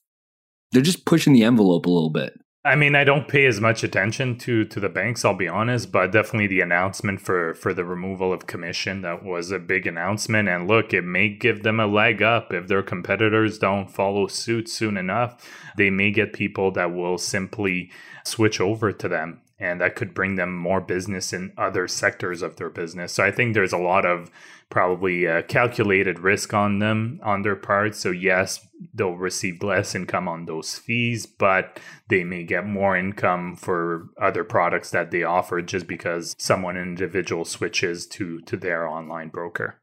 they're 0.73 0.83
just 0.83 1.07
pushing 1.07 1.33
the 1.33 1.45
envelope 1.45 1.87
a 1.87 1.91
little 1.91 2.11
bit. 2.11 2.35
I 2.67 2.77
mean, 2.77 2.95
I 2.95 3.05
don't 3.05 3.29
pay 3.29 3.45
as 3.47 3.61
much 3.61 3.85
attention 3.85 4.39
to 4.39 4.65
to 4.65 4.81
the 4.81 4.89
banks, 4.89 5.25
I'll 5.25 5.37
be 5.37 5.49
honest, 5.49 5.93
but 5.93 6.13
definitely 6.13 6.47
the 6.47 6.61
announcement 6.61 7.21
for 7.21 7.55
for 7.55 7.73
the 7.73 7.85
removal 7.85 8.33
of 8.33 8.47
commission 8.47 9.03
that 9.03 9.23
was 9.23 9.51
a 9.51 9.59
big 9.59 9.87
announcement 9.87 10.49
and 10.49 10.67
look, 10.67 10.93
it 10.93 11.03
may 11.03 11.29
give 11.29 11.63
them 11.63 11.79
a 11.79 11.87
leg 11.87 12.23
up 12.23 12.53
if 12.53 12.67
their 12.67 12.83
competitors 12.83 13.59
don't 13.59 13.91
follow 13.91 14.27
suit 14.27 14.69
soon 14.69 14.97
enough. 14.97 15.49
They 15.77 15.91
may 15.91 16.11
get 16.11 16.33
people 16.33 16.71
that 16.73 16.93
will 16.93 17.19
simply 17.19 17.91
switch 18.25 18.61
over 18.61 18.93
to 18.93 19.09
them 19.09 19.41
and 19.65 19.81
that 19.81 19.97
could 19.97 20.13
bring 20.13 20.35
them 20.35 20.55
more 20.55 20.81
business 20.81 21.33
in 21.33 21.53
other 21.57 21.89
sectors 21.89 22.43
of 22.43 22.57
their 22.57 22.69
business. 22.69 23.13
So 23.13 23.25
I 23.25 23.31
think 23.31 23.55
there's 23.55 23.73
a 23.73 23.79
lot 23.79 24.05
of 24.05 24.31
probably 24.69 25.25
a 25.25 25.43
calculated 25.43 26.19
risk 26.19 26.53
on 26.53 26.81
them 26.81 27.19
on 27.23 27.43
their 27.43 27.57
part. 27.57 27.95
So 27.95 28.11
yes, 28.11 28.67
they'll 28.93 29.17
receive 29.17 29.63
less 29.63 29.95
income 29.95 30.29
on 30.29 30.45
those 30.45 30.77
fees, 30.77 31.25
but 31.25 31.81
they 32.11 32.25
may 32.25 32.45
get 32.45 32.67
more 32.67 32.95
income 32.95 33.57
for 33.57 34.09
other 34.21 34.45
products 34.45 34.91
that 34.91 35.11
they 35.11 35.23
offer 35.23 35.63
just 35.63 35.87
because 35.87 36.35
someone 36.39 36.77
individual 36.77 37.47
switches 37.47 38.07
to 38.09 38.43
to 38.43 38.59
their 38.59 38.87
online 38.87 39.31
broker. 39.31 39.81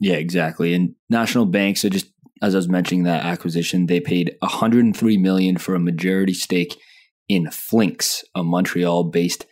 Yeah, 0.00 0.16
exactly. 0.16 0.74
And 0.74 0.94
national 1.08 1.46
banks, 1.46 1.82
are 1.84 1.90
just 1.90 2.12
as 2.42 2.54
I 2.54 2.58
was 2.58 2.68
mentioning 2.68 3.04
that 3.04 3.24
acquisition, 3.24 3.86
they 3.86 4.00
paid 4.00 4.36
103 4.40 5.16
million 5.16 5.56
for 5.56 5.74
a 5.74 5.80
majority 5.80 6.34
stake 6.34 6.78
in 7.28 7.50
Flinks, 7.50 8.24
a 8.34 8.42
Montreal-based 8.42 9.46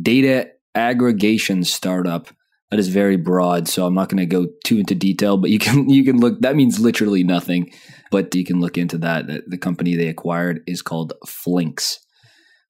data 0.00 0.50
aggregation 0.74 1.64
startup. 1.64 2.28
That 2.70 2.80
is 2.80 2.88
very 2.88 3.16
broad 3.16 3.68
so 3.68 3.86
i'm 3.86 3.94
not 3.94 4.08
going 4.08 4.18
to 4.18 4.26
go 4.26 4.48
too 4.64 4.78
into 4.78 4.96
detail 4.96 5.36
but 5.36 5.50
you 5.50 5.60
can 5.60 5.88
you 5.88 6.02
can 6.02 6.18
look 6.18 6.40
that 6.40 6.56
means 6.56 6.80
literally 6.80 7.22
nothing 7.22 7.72
but 8.10 8.34
you 8.34 8.44
can 8.44 8.60
look 8.60 8.78
into 8.78 8.98
that. 8.98 9.26
The 9.48 9.58
company 9.58 9.96
they 9.96 10.06
acquired 10.06 10.62
is 10.68 10.82
called 10.82 11.14
flinks. 11.26 11.98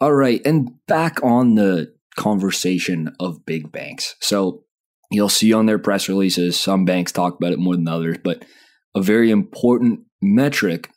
All 0.01 0.13
right 0.13 0.41
and 0.47 0.73
back 0.87 1.23
on 1.23 1.55
the 1.55 1.95
conversation 2.17 3.15
of 3.21 3.45
big 3.45 3.73
banks. 3.73 4.15
So 4.21 4.65
you'll 5.11 5.29
see 5.29 5.53
on 5.53 5.67
their 5.67 5.79
press 5.79 6.09
releases 6.09 6.59
some 6.59 6.85
banks 6.85 7.13
talk 7.13 7.37
about 7.37 7.53
it 7.53 7.59
more 7.59 7.77
than 7.77 7.89
others 7.89 8.17
but 8.25 8.45
a 8.95 9.03
very 9.03 9.31
important 9.31 10.01
metric 10.23 10.91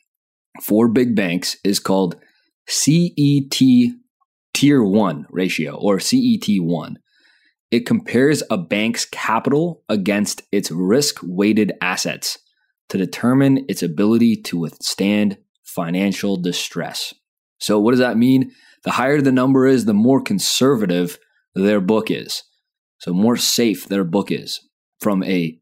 for 0.61 0.87
big 0.87 1.15
banks 1.15 1.57
is 1.63 1.79
called 1.79 2.15
cet 2.67 3.53
tier 4.53 4.83
1 4.83 5.25
ratio 5.29 5.75
or 5.75 5.97
cet1 5.97 6.95
it 7.69 7.85
compares 7.85 8.43
a 8.49 8.57
bank's 8.57 9.05
capital 9.05 9.83
against 9.89 10.41
its 10.51 10.71
risk 10.71 11.19
weighted 11.21 11.73
assets 11.81 12.39
to 12.89 12.97
determine 12.97 13.65
its 13.67 13.83
ability 13.83 14.37
to 14.43 14.57
withstand 14.57 15.37
financial 15.63 16.37
distress. 16.37 17.13
So, 17.59 17.79
what 17.79 17.91
does 17.91 17.99
that 17.99 18.17
mean? 18.17 18.51
The 18.83 18.91
higher 18.91 19.21
the 19.21 19.31
number 19.31 19.67
is, 19.67 19.83
the 19.83 19.93
more 19.93 20.21
conservative 20.21 21.19
their 21.55 21.81
book 21.81 22.09
is. 22.09 22.43
So, 22.99 23.13
more 23.13 23.35
safe 23.35 23.87
their 23.87 24.05
book 24.05 24.31
is 24.31 24.61
from 25.01 25.23
a 25.23 25.59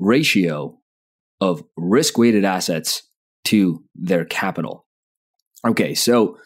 ratio 0.00 0.78
of 1.40 1.62
risk 1.76 2.18
weighted 2.18 2.44
assets 2.44 3.02
to 3.44 3.84
their 3.94 4.24
capital. 4.24 4.83
Okay, 5.66 5.94
so 5.94 6.38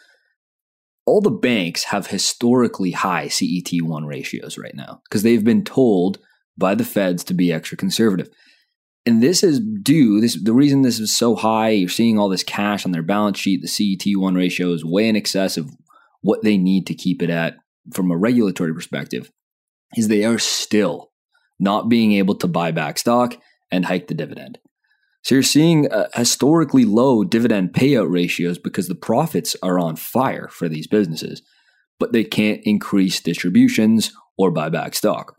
all 1.05 1.21
the 1.21 1.31
banks 1.31 1.85
have 1.85 2.07
historically 2.07 2.91
high 2.91 3.27
CET1 3.27 4.05
ratios 4.05 4.57
right 4.57 4.75
now 4.75 5.01
because 5.05 5.23
they've 5.23 5.43
been 5.43 5.63
told 5.63 6.19
by 6.57 6.75
the 6.75 6.85
feds 6.85 7.23
to 7.25 7.33
be 7.33 7.51
extra 7.51 7.77
conservative. 7.77 8.29
And 9.05 9.23
this 9.23 9.43
is 9.43 9.59
due 9.59 10.21
this 10.21 10.41
the 10.41 10.53
reason 10.53 10.81
this 10.81 10.99
is 10.99 11.15
so 11.15 11.35
high, 11.35 11.69
you're 11.69 11.89
seeing 11.89 12.19
all 12.19 12.29
this 12.29 12.43
cash 12.43 12.85
on 12.85 12.91
their 12.91 13.01
balance 13.01 13.39
sheet, 13.39 13.61
the 13.61 13.67
CET1 13.67 14.35
ratio 14.35 14.71
is 14.71 14.85
way 14.85 15.07
in 15.07 15.15
excess 15.15 15.57
of 15.57 15.71
what 16.21 16.43
they 16.43 16.57
need 16.57 16.85
to 16.87 16.93
keep 16.93 17.21
it 17.21 17.29
at 17.29 17.55
from 17.93 18.11
a 18.11 18.17
regulatory 18.17 18.73
perspective 18.73 19.31
is 19.95 20.07
they 20.07 20.25
are 20.25 20.37
still 20.37 21.11
not 21.59 21.89
being 21.89 22.13
able 22.13 22.35
to 22.35 22.47
buy 22.47 22.71
back 22.71 22.97
stock 22.97 23.35
and 23.71 23.85
hike 23.85 24.07
the 24.07 24.13
dividend. 24.13 24.59
So 25.23 25.35
you're 25.35 25.43
seeing 25.43 25.91
uh, 25.91 26.07
historically 26.13 26.85
low 26.85 27.23
dividend 27.23 27.73
payout 27.73 28.09
ratios 28.09 28.57
because 28.57 28.87
the 28.87 28.95
profits 28.95 29.55
are 29.61 29.79
on 29.79 29.95
fire 29.95 30.47
for 30.47 30.69
these 30.69 30.87
businesses, 30.87 31.41
but 31.99 32.13
they 32.13 32.23
can't 32.23 32.61
increase 32.63 33.19
distributions 33.19 34.11
or 34.37 34.51
buy 34.51 34.69
back 34.69 34.95
stock. 34.95 35.35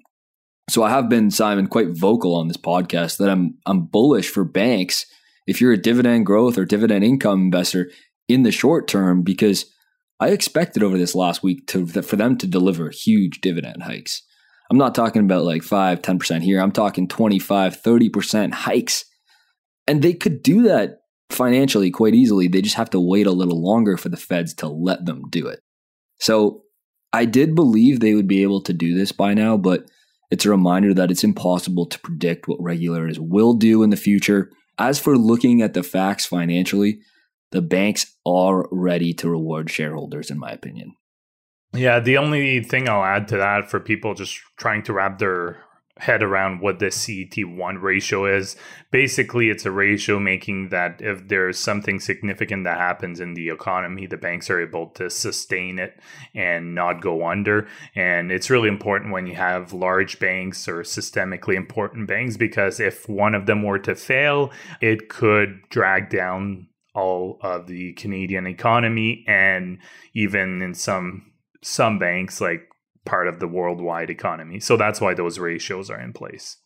So 0.69 0.83
I 0.83 0.91
have 0.91 1.09
been 1.09 1.31
Simon 1.31 1.67
quite 1.67 1.89
vocal 1.89 2.37
on 2.37 2.47
this 2.47 2.57
podcast 2.57 3.17
that 3.17 3.31
I'm 3.31 3.59
I'm 3.67 3.87
bullish 3.87 4.29
for 4.29 4.45
banks 4.45 5.07
if 5.47 5.61
you're 5.61 5.73
a 5.73 5.77
dividend 5.77 6.27
growth 6.27 6.57
or 6.57 6.65
dividend 6.65 7.03
income 7.03 7.41
investor 7.47 7.91
in 8.29 8.45
the 8.45 8.53
short 8.53 8.87
term 8.87 9.23
because 9.23 9.67
I 10.21 10.29
expected 10.29 10.83
over 10.85 10.97
this 10.97 11.15
last 11.15 11.43
week 11.43 11.67
to 11.69 11.87
for 11.87 12.15
them 12.15 12.37
to 12.39 12.47
deliver 12.47 12.91
huge 12.91 13.41
dividend 13.41 13.83
hikes. 13.83 14.23
I'm 14.71 14.79
not 14.79 14.95
talking 14.95 15.23
about 15.23 15.45
like 15.45 15.65
5, 15.65 16.01
10% 16.01 16.43
here. 16.43 16.61
I'm 16.61 16.71
talking 16.71 17.09
25, 17.09 17.83
30% 17.83 18.53
hikes 18.53 19.05
and 19.91 20.03
they 20.03 20.15
could 20.15 20.41
do 20.45 20.63
that 20.63 21.01
financially 21.31 21.91
quite 21.91 22.15
easily. 22.15 22.47
They 22.47 22.63
just 22.63 22.77
have 22.77 22.91
to 22.91 23.01
wait 23.01 23.27
a 23.27 23.33
little 23.33 23.61
longer 23.61 23.97
for 23.97 24.09
the 24.09 24.17
feds 24.17 24.55
to 24.55 24.69
let 24.69 25.05
them 25.05 25.25
do 25.31 25.49
it. 25.49 25.59
So 26.21 26.63
I 27.13 27.25
did 27.25 27.57
believe 27.57 27.99
they 27.99 28.15
would 28.15 28.29
be 28.29 28.45
able 28.45 28.63
to 28.63 28.73
do 28.73 28.95
this 28.95 29.11
by 29.11 29.35
now, 29.35 29.57
but 29.57 29.91
it's 30.31 30.45
a 30.45 30.51
reminder 30.51 30.95
that 30.95 31.11
it's 31.11 31.25
impossible 31.25 31.87
to 31.87 31.99
predict 31.99 32.47
what 32.47 32.63
regulators 32.63 33.19
will 33.19 33.55
do 33.55 33.83
in 33.83 33.91
the 33.91 33.97
future. 33.97 34.53
As 34.79 35.01
for 35.01 35.19
looking 35.19 35.61
at 35.61 35.75
the 35.75 35.83
facts 35.83 36.25
financially, 36.25 37.01
the 37.51 37.61
banks 37.61 38.15
are 38.25 38.69
ready 38.71 39.13
to 39.15 39.29
reward 39.29 39.73
shareholders, 39.73 40.31
in 40.31 40.39
my 40.39 40.53
opinion. 40.53 40.95
Yeah, 41.75 41.99
the 41.99 42.17
only 42.17 42.63
thing 42.63 42.89
I'll 42.89 43.03
add 43.03 43.27
to 43.29 43.39
that 43.39 43.69
for 43.69 43.81
people 43.81 44.15
just 44.15 44.39
trying 44.57 44.85
to 44.85 44.93
wrap 44.93 45.19
their 45.19 45.65
head 46.01 46.23
around 46.23 46.61
what 46.61 46.79
the 46.79 46.87
CET1 46.87 47.81
ratio 47.81 48.25
is. 48.25 48.57
Basically, 48.91 49.51
it's 49.51 49.67
a 49.67 49.71
ratio 49.71 50.19
making 50.19 50.71
that 50.71 51.03
if 51.03 51.29
there's 51.29 51.59
something 51.59 52.01
significant 52.01 52.65
that 52.65 52.79
happens 52.79 53.21
in 53.21 53.35
the 53.35 53.51
economy, 53.51 54.07
the 54.07 54.17
banks 54.17 54.49
are 54.49 54.61
able 54.61 54.89
to 54.89 55.11
sustain 55.11 55.79
it 55.79 56.01
and 56.35 56.75
not 56.75 57.03
go 57.03 57.27
under. 57.27 57.69
And 57.95 58.33
it's 58.33 58.49
really 58.49 58.69
important 58.69 59.13
when 59.13 59.27
you 59.27 59.35
have 59.35 59.75
large 59.75 60.19
banks 60.19 60.67
or 60.67 60.83
systemically 60.83 61.55
important 61.55 62.09
banks 62.09 62.39
because 62.39 62.81
if 62.81 63.07
one 63.07 63.35
of 63.35 63.45
them 63.45 63.63
were 63.63 63.79
to 63.81 63.95
fail, 63.95 64.53
it 64.81 65.11
could 65.11 65.61
drag 65.69 66.09
down 66.09 66.69
all 66.95 67.39
of 67.43 67.67
the 67.67 67.93
Canadian 67.93 68.47
economy 68.47 69.25
and 69.29 69.79
even 70.15 70.63
in 70.63 70.75
some 70.75 71.31
some 71.63 71.99
banks 71.99 72.41
like 72.41 72.70
part 73.05 73.29
of 73.29 73.41
the 73.41 73.49
worldwide 73.49 74.11
economy. 74.11 74.61
So 74.61 74.77
that's 74.77 75.01
why 75.01 75.15
those 75.15 75.39
ratios 75.39 75.91
are 75.91 76.01
in 76.01 76.13
place. 76.13 76.57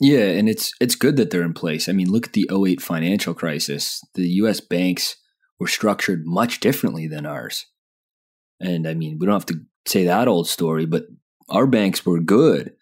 Yeah, 0.00 0.24
and 0.24 0.48
it's 0.48 0.72
it's 0.80 0.94
good 0.94 1.16
that 1.16 1.30
they're 1.30 1.42
in 1.42 1.52
place. 1.52 1.88
I 1.88 1.92
mean, 1.92 2.10
look 2.10 2.26
at 2.26 2.32
the 2.32 2.48
08 2.50 2.80
financial 2.80 3.34
crisis. 3.34 4.02
The 4.14 4.28
US 4.28 4.60
banks 4.60 5.16
were 5.58 5.66
structured 5.66 6.24
much 6.24 6.60
differently 6.60 7.06
than 7.06 7.26
ours. 7.26 7.66
And 8.60 8.88
I 8.88 8.94
mean, 8.94 9.18
we 9.18 9.26
don't 9.26 9.34
have 9.34 9.46
to 9.46 9.60
say 9.86 10.04
that 10.04 10.28
old 10.28 10.48
story, 10.48 10.86
but 10.86 11.04
our 11.50 11.66
banks 11.66 12.04
were 12.06 12.20
good. 12.20 12.72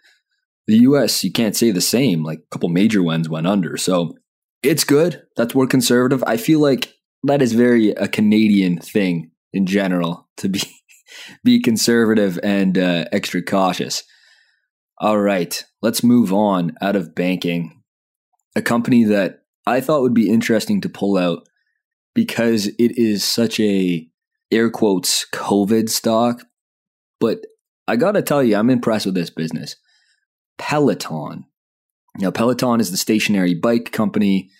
The 0.68 0.78
US, 0.78 1.24
you 1.24 1.32
can't 1.32 1.56
say 1.56 1.72
the 1.72 1.80
same. 1.80 2.22
Like 2.22 2.38
a 2.38 2.50
couple 2.50 2.68
major 2.68 3.02
ones 3.02 3.28
went 3.28 3.46
under. 3.46 3.76
So 3.76 4.16
it's 4.62 4.84
good. 4.84 5.22
That's 5.36 5.54
more 5.54 5.66
conservative. 5.66 6.22
I 6.26 6.36
feel 6.36 6.60
like 6.60 6.94
that 7.24 7.42
is 7.42 7.52
very 7.52 7.90
a 7.90 8.06
Canadian 8.06 8.78
thing 8.78 9.30
in 9.52 9.66
general 9.66 10.28
to 10.36 10.48
be 10.48 10.62
be 11.44 11.60
conservative 11.60 12.38
and 12.42 12.76
uh, 12.76 13.04
extra 13.12 13.42
cautious. 13.42 14.02
All 14.98 15.18
right, 15.18 15.64
let's 15.82 16.02
move 16.02 16.32
on 16.32 16.72
out 16.80 16.96
of 16.96 17.14
banking. 17.14 17.82
A 18.56 18.62
company 18.62 19.04
that 19.04 19.42
I 19.66 19.80
thought 19.80 20.02
would 20.02 20.14
be 20.14 20.30
interesting 20.30 20.80
to 20.80 20.88
pull 20.88 21.16
out 21.16 21.46
because 22.14 22.66
it 22.66 22.98
is 22.98 23.22
such 23.22 23.60
a 23.60 24.08
air 24.50 24.70
quotes 24.70 25.26
COVID 25.32 25.88
stock, 25.88 26.42
but 27.20 27.46
I 27.86 27.96
got 27.96 28.12
to 28.12 28.22
tell 28.22 28.42
you, 28.42 28.56
I'm 28.56 28.70
impressed 28.70 29.06
with 29.06 29.14
this 29.14 29.30
business. 29.30 29.76
Peloton. 30.58 31.44
Now, 32.16 32.30
Peloton 32.30 32.80
is 32.80 32.90
the 32.90 32.96
stationary 32.96 33.54
bike 33.54 33.92
company. 33.92 34.50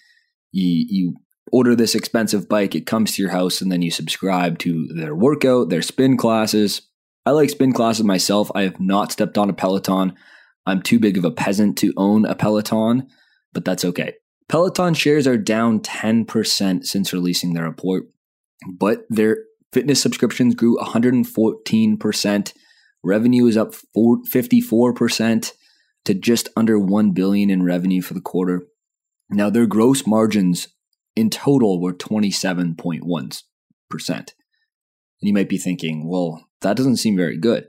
You, 0.53 0.87
you 0.89 1.15
order 1.53 1.75
this 1.75 1.95
expensive 1.95 2.49
bike, 2.49 2.75
it 2.75 2.87
comes 2.87 3.13
to 3.13 3.23
your 3.23 3.31
house, 3.31 3.61
and 3.61 3.71
then 3.71 3.83
you 3.83 3.91
subscribe 3.91 4.59
to 4.61 4.87
their 4.89 5.15
workout, 5.15 5.69
their 5.69 5.83
spin 5.83 6.17
classes. 6.17 6.83
I 7.27 7.31
like 7.31 7.51
spin 7.51 7.73
classes 7.73 8.05
myself. 8.05 8.51
I 8.55 8.63
have 8.63 8.81
not 8.81 9.13
stepped 9.13 9.37
on 9.39 9.51
a 9.51 9.55
Peloton. 9.55 10.15
I'm 10.67 10.83
too 10.83 10.99
big 10.99 11.17
of 11.17 11.25
a 11.25 11.31
peasant 11.31 11.79
to 11.79 11.93
own 11.97 12.25
a 12.25 12.35
Peloton, 12.35 13.09
but 13.53 13.65
that's 13.65 13.85
okay. 13.85 14.15
Peloton 14.49 14.95
shares 14.95 15.27
are 15.27 15.37
down 15.37 15.81
10% 15.81 16.85
since 16.85 17.13
releasing 17.13 17.53
their 17.53 17.65
report, 17.65 18.05
but 18.67 19.05
their 19.11 19.39
fitness 19.73 20.01
subscriptions 20.01 20.55
grew 20.55 20.79
114%. 20.79 22.53
Revenue 23.05 23.47
is 23.47 23.57
up 23.57 23.75
54% 23.97 25.53
to 26.05 26.15
just 26.15 26.49
under 26.57 26.79
1 26.79 27.13
billion 27.13 27.51
in 27.51 27.63
revenue 27.63 28.01
for 28.01 28.15
the 28.15 28.21
quarter. 28.21 28.63
Now 29.29 29.51
their 29.51 29.67
gross 29.67 30.07
margins 30.07 30.69
in 31.19 31.31
total 31.31 31.81
were 31.81 31.93
27.1%. 31.93 33.43
And 34.09 34.27
you 35.21 35.33
might 35.33 35.49
be 35.49 35.59
thinking, 35.59 36.09
well, 36.09 36.47
that 36.61 36.77
doesn't 36.77 36.99
seem 36.99 37.17
very 37.17 37.37
good. 37.37 37.67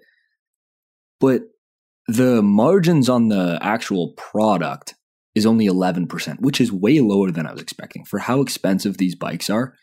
But 1.20 1.44
the 2.08 2.44
margins 2.44 3.10
on 3.10 3.30
the 3.30 3.58
actual 3.60 4.14
product 4.14 4.94
is 5.34 5.48
only 5.48 5.68
11%, 5.68 6.42
which 6.42 6.62
is 6.62 6.72
way 6.72 7.00
lower 7.00 7.32
than 7.32 7.48
I 7.48 7.52
was 7.52 7.62
expecting. 7.62 8.06
For 8.06 8.20
how 8.20 8.42
expensive 8.42 8.98
these 8.98 9.16
bikes 9.16 9.50
are, 9.50 9.74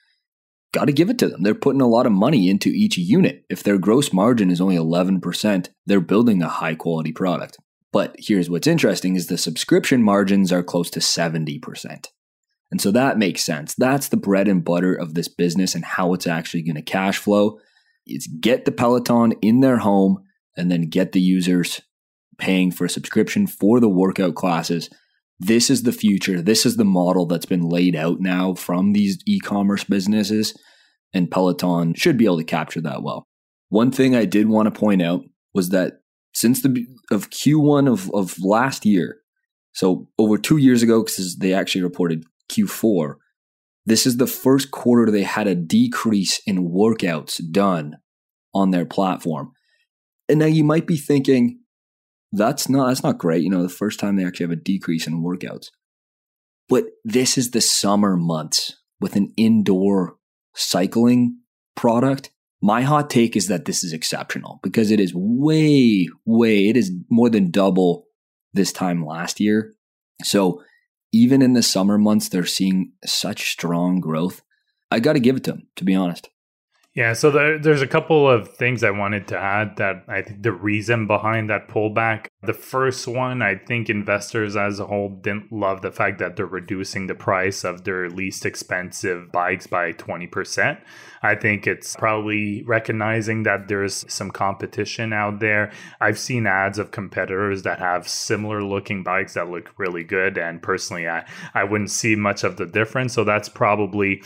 got 0.73 0.85
to 0.85 0.93
give 0.93 1.11
it 1.11 1.19
to 1.19 1.29
them. 1.29 1.43
They're 1.43 1.55
putting 1.55 1.81
a 1.81 1.89
lot 1.89 2.07
of 2.07 2.13
money 2.13 2.49
into 2.49 2.69
each 2.69 2.97
unit. 2.97 3.45
If 3.51 3.65
their 3.65 3.79
gross 3.79 4.13
margin 4.13 4.51
is 4.51 4.61
only 4.61 4.77
11%, 4.77 5.69
they're 5.87 6.01
building 6.01 6.41
a 6.41 6.49
high 6.49 6.77
quality 6.77 7.13
product. 7.13 7.59
But 7.93 8.15
here's 8.19 8.49
what's 8.49 8.67
interesting 8.67 9.17
is 9.17 9.27
the 9.27 9.39
subscription 9.39 10.05
margins 10.05 10.53
are 10.53 10.63
close 10.63 10.89
to 10.91 11.01
70%. 11.01 12.07
And 12.71 12.81
so 12.81 12.91
that 12.91 13.19
makes 13.19 13.45
sense. 13.45 13.75
That's 13.77 14.09
the 14.09 14.17
bread 14.17 14.49
and 14.49 14.65
butter 14.65 14.95
of 14.95 15.15
this 15.15 15.29
business 15.29 15.75
and 15.75 15.85
how 15.85 16.15
it's 16.15 16.27
actually 16.27 16.63
going 16.63 16.77
to 16.77 16.83
cash 16.83 17.19
flow. 17.19 17.59
Is 18.07 18.29
get 18.41 18.65
the 18.65 18.73
Peloton 18.73 19.33
in 19.43 19.61
their 19.61 19.79
home 19.79 20.23
and 20.57 20.71
then 20.71 20.83
get 20.83 21.13
the 21.13 21.21
users 21.21 21.81
paying 22.39 22.71
for 22.71 22.85
a 22.85 22.91
subscription 22.91 23.47
for 23.47 23.81
the 23.81 23.89
workout 23.89 24.35
classes. 24.35 24.91
This 25.39 25.71
is 25.71 25.83
the 25.83 25.93
future. 25.93 26.41
This 26.41 26.65
is 26.65 26.77
the 26.77 26.85
model 26.85 27.27
that's 27.27 27.47
been 27.47 27.69
laid 27.69 27.97
out 27.97 28.21
now 28.21 28.55
from 28.55 28.93
these 28.93 29.19
e-commerce 29.27 29.85
businesses 29.85 30.55
and 31.13 31.31
Peloton 31.31 31.95
should 31.95 32.17
be 32.17 32.27
able 32.27 32.39
to 32.39 32.45
capture 32.45 32.81
that 32.83 33.03
well. 33.03 33.27
One 33.69 33.91
thing 33.91 34.15
I 34.15 34.25
did 34.25 34.49
want 34.49 34.73
to 34.73 34.79
point 34.79 35.03
out 35.03 35.23
was 35.55 35.71
that 35.71 35.95
since 36.35 36.63
the 36.63 36.87
of 37.11 37.31
Q1 37.31 37.91
of, 37.91 38.11
of 38.13 38.37
last 38.41 38.85
year, 38.85 39.19
so 39.73 40.09
over 40.19 40.39
two 40.39 40.59
years 40.59 40.83
ago, 40.83 41.03
because 41.03 41.37
they 41.37 41.53
actually 41.53 41.83
reported 41.83 42.25
Q4, 42.51 43.15
this 43.85 44.07
is 44.07 44.17
the 44.17 44.27
first 44.27 44.71
quarter 44.71 45.11
they 45.11 45.23
had 45.23 45.47
a 45.47 45.55
decrease 45.55 46.41
in 46.47 46.71
workouts 46.71 47.41
done 47.51 47.97
on 48.55 48.71
their 48.71 48.85
platform. 48.85 49.53
And 50.29 50.41
now 50.41 50.47
you 50.47 50.65
might 50.65 50.87
be 50.87 50.97
thinking, 50.97 51.61
that's 52.33 52.69
not 52.69 52.89
that's 52.89 53.03
not 53.03 53.19
great. 53.19 53.43
You 53.43 53.51
know, 53.51 53.63
the 53.63 53.69
first 53.69 54.01
time 54.01 54.17
they 54.17 54.25
actually 54.25 54.45
have 54.45 54.59
a 54.59 54.63
decrease 54.63 55.07
in 55.07 55.23
workouts. 55.23 55.69
But 56.69 56.85
this 57.05 57.39
is 57.39 57.53
the 57.53 57.61
summer 57.61 58.17
months 58.17 58.75
with 59.01 59.15
an 59.15 59.33
indoor 59.37 60.17
cycling 60.55 61.39
product. 61.77 62.31
My 62.61 62.83
hot 62.83 63.09
take 63.11 63.37
is 63.37 63.47
that 63.49 63.67
this 63.67 63.85
is 63.85 63.93
exceptional 63.93 64.59
because 64.63 64.91
it 64.91 64.99
is 64.99 65.13
way, 65.15 66.09
way, 66.25 66.69
it 66.69 66.77
is 66.77 66.91
more 67.09 67.31
than 67.31 67.51
double 67.51 68.07
this 68.53 68.73
time 68.73 69.05
last 69.05 69.39
year. 69.39 69.75
So 70.25 70.63
even 71.17 71.43
in 71.43 71.55
the 71.55 71.63
summer 71.63 71.99
months, 71.99 72.29
they're 72.29 72.45
seeing 72.45 72.93
such 73.05 73.51
strong 73.51 74.01
growth. 74.01 74.43
I 74.91 75.01
got 75.01 75.15
to 75.15 75.21
give 75.21 75.37
it 75.37 75.45
to 75.45 75.53
them, 75.53 75.69
to 75.77 75.85
be 75.85 75.95
honest. 75.95 76.29
Yeah, 76.95 77.13
so 77.13 77.31
there, 77.31 77.59
there's 77.59 77.83
a 77.83 77.87
couple 77.87 78.29
of 78.29 78.49
things 78.57 78.83
I 78.83 78.91
wanted 78.91 79.29
to 79.29 79.39
add 79.39 79.77
that 79.77 80.05
I 80.09 80.23
think 80.23 80.43
the 80.43 80.53
reason 80.53 81.07
behind 81.07 81.51
that 81.51 81.69
pullback. 81.69 82.29
The 82.47 82.55
first 82.55 83.09
one, 83.09 83.43
I 83.43 83.57
think 83.57 83.91
investors 83.91 84.57
as 84.57 84.79
a 84.79 84.87
whole 84.87 85.09
didn't 85.09 85.51
love 85.51 85.83
the 85.83 85.91
fact 85.91 86.21
that 86.21 86.37
they're 86.37 86.47
reducing 86.47 87.09
the 87.09 87.15
price 87.15 87.65
of 87.65 87.83
their 87.83 88.09
least 88.09 88.47
expensive 88.47 89.33
bikes 89.33 89.67
by 89.67 89.93
20%. 89.93 90.79
I 91.23 91.35
think 91.35 91.67
it's 91.67 91.97
probably 91.97 92.63
recognizing 92.63 93.43
that 93.43 93.67
there's 93.67 94.05
some 94.13 94.31
competition 94.31 95.13
out 95.13 95.41
there. 95.41 95.73
I've 96.01 96.19
seen 96.19 96.47
ads 96.47 96.79
of 96.79 96.93
competitors 96.93 97.65
that 97.65 97.81
have 97.81 98.09
similar 98.09 98.63
looking 98.63 99.03
bikes 99.03 99.35
that 99.35 99.51
look 99.51 99.73
really 99.77 100.05
good. 100.05 100.39
And 100.39 100.63
personally, 100.63 101.09
I, 101.09 101.27
I 101.53 101.65
wouldn't 101.65 101.91
see 101.91 102.15
much 102.15 102.45
of 102.45 102.57
the 102.57 102.67
difference. 102.67 103.15
So 103.15 103.25
that's 103.25 103.49
probably 103.49 104.23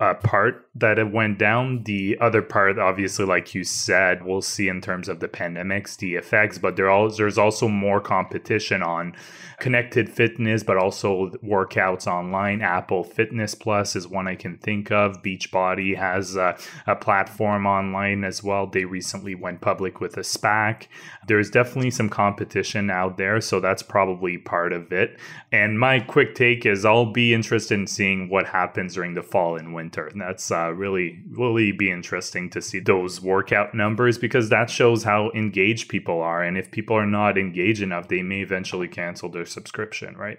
uh, 0.00 0.14
part 0.14 0.68
that 0.74 0.98
it 0.98 1.12
went 1.12 1.38
down. 1.38 1.84
The 1.84 2.18
other 2.20 2.42
part, 2.42 2.78
obviously, 2.78 3.24
like 3.24 3.54
you 3.54 3.62
said, 3.62 4.24
we'll 4.24 4.42
see 4.42 4.68
in 4.68 4.80
terms 4.80 5.08
of 5.08 5.20
the 5.20 5.28
pandemics, 5.28 5.96
the 5.96 6.16
effects, 6.16 6.58
but 6.58 6.76
there 6.76 6.90
all, 6.90 7.08
there's 7.08 7.38
also 7.38 7.68
more 7.68 8.00
competition 8.00 8.82
on 8.82 9.14
connected 9.60 10.08
fitness, 10.08 10.62
but 10.64 10.76
also 10.76 11.30
workouts 11.44 12.06
online. 12.06 12.62
Apple 12.62 13.04
Fitness 13.04 13.54
Plus 13.54 13.94
is 13.94 14.08
one 14.08 14.26
I 14.26 14.34
can 14.34 14.58
think 14.58 14.90
of. 14.90 15.22
Beachbody 15.22 15.96
has 15.96 16.34
a, 16.34 16.58
a 16.86 16.96
platform 16.96 17.66
online 17.66 18.24
as 18.24 18.42
well. 18.42 18.66
They 18.66 18.84
recently 18.84 19.34
went 19.34 19.60
public 19.60 20.00
with 20.00 20.16
a 20.16 20.20
SPAC. 20.20 20.88
There's 21.28 21.50
definitely 21.50 21.92
some 21.92 22.08
competition 22.08 22.90
out 22.90 23.18
there, 23.18 23.40
so 23.40 23.60
that's 23.60 23.82
probably 23.82 24.36
part 24.36 24.72
of 24.72 24.92
it. 24.92 25.18
And 25.52 25.78
my 25.78 26.00
quick 26.00 26.34
take 26.34 26.66
is 26.66 26.84
I'll 26.84 27.12
be 27.12 27.32
interested 27.32 27.78
in 27.78 27.86
seeing 27.86 28.28
what 28.28 28.46
happens 28.46 28.94
during 28.94 29.14
the 29.14 29.22
fall 29.22 29.59
and 29.60 29.74
winter. 29.74 30.06
And 30.06 30.20
that's 30.20 30.50
uh, 30.50 30.72
really, 30.72 31.22
really 31.30 31.70
be 31.70 31.90
interesting 31.90 32.50
to 32.50 32.60
see 32.60 32.80
those 32.80 33.20
workout 33.20 33.74
numbers 33.74 34.18
because 34.18 34.48
that 34.48 34.68
shows 34.68 35.04
how 35.04 35.30
engaged 35.34 35.88
people 35.88 36.20
are. 36.20 36.42
And 36.42 36.58
if 36.58 36.72
people 36.72 36.96
are 36.96 37.06
not 37.06 37.38
engaged 37.38 37.82
enough, 37.82 38.08
they 38.08 38.22
may 38.22 38.40
eventually 38.40 38.88
cancel 38.88 39.28
their 39.28 39.46
subscription, 39.46 40.16
right? 40.16 40.38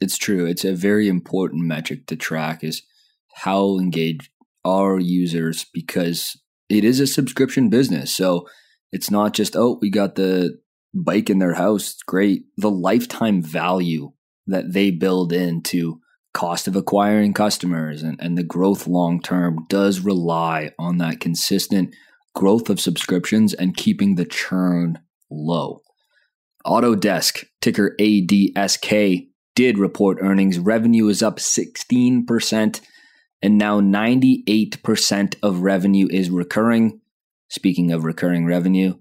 It's 0.00 0.16
true. 0.16 0.46
It's 0.46 0.64
a 0.64 0.74
very 0.74 1.08
important 1.08 1.64
metric 1.64 2.06
to 2.06 2.16
track 2.16 2.62
is 2.62 2.82
how 3.34 3.78
engaged 3.78 4.30
are 4.64 5.00
users 5.00 5.64
because 5.72 6.38
it 6.68 6.84
is 6.84 7.00
a 7.00 7.06
subscription 7.06 7.68
business. 7.68 8.14
So 8.14 8.46
it's 8.92 9.10
not 9.10 9.32
just, 9.32 9.56
oh, 9.56 9.78
we 9.80 9.90
got 9.90 10.14
the 10.14 10.60
bike 10.94 11.30
in 11.30 11.38
their 11.38 11.54
house. 11.54 11.92
It's 11.92 12.02
great. 12.02 12.44
The 12.56 12.70
lifetime 12.70 13.42
value 13.42 14.12
that 14.46 14.72
they 14.72 14.90
build 14.90 15.32
into 15.32 16.01
cost 16.32 16.66
of 16.66 16.76
acquiring 16.76 17.34
customers 17.34 18.02
and, 18.02 18.18
and 18.20 18.36
the 18.36 18.42
growth 18.42 18.86
long 18.86 19.20
term 19.20 19.66
does 19.68 20.00
rely 20.00 20.70
on 20.78 20.98
that 20.98 21.20
consistent 21.20 21.94
growth 22.34 22.70
of 22.70 22.80
subscriptions 22.80 23.52
and 23.52 23.76
keeping 23.76 24.14
the 24.14 24.24
churn 24.24 24.98
low. 25.30 25.80
Autodesk, 26.66 27.44
ticker 27.60 27.94
ADSK, 28.00 29.28
did 29.54 29.78
report 29.78 30.18
earnings. 30.20 30.58
Revenue 30.58 31.08
is 31.08 31.22
up 31.22 31.36
16%, 31.36 32.80
and 33.42 33.58
now 33.58 33.80
98% 33.80 35.34
of 35.42 35.60
revenue 35.60 36.08
is 36.10 36.30
recurring. 36.30 37.00
Speaking 37.48 37.92
of 37.92 38.04
recurring 38.04 38.46
revenue, 38.46 38.94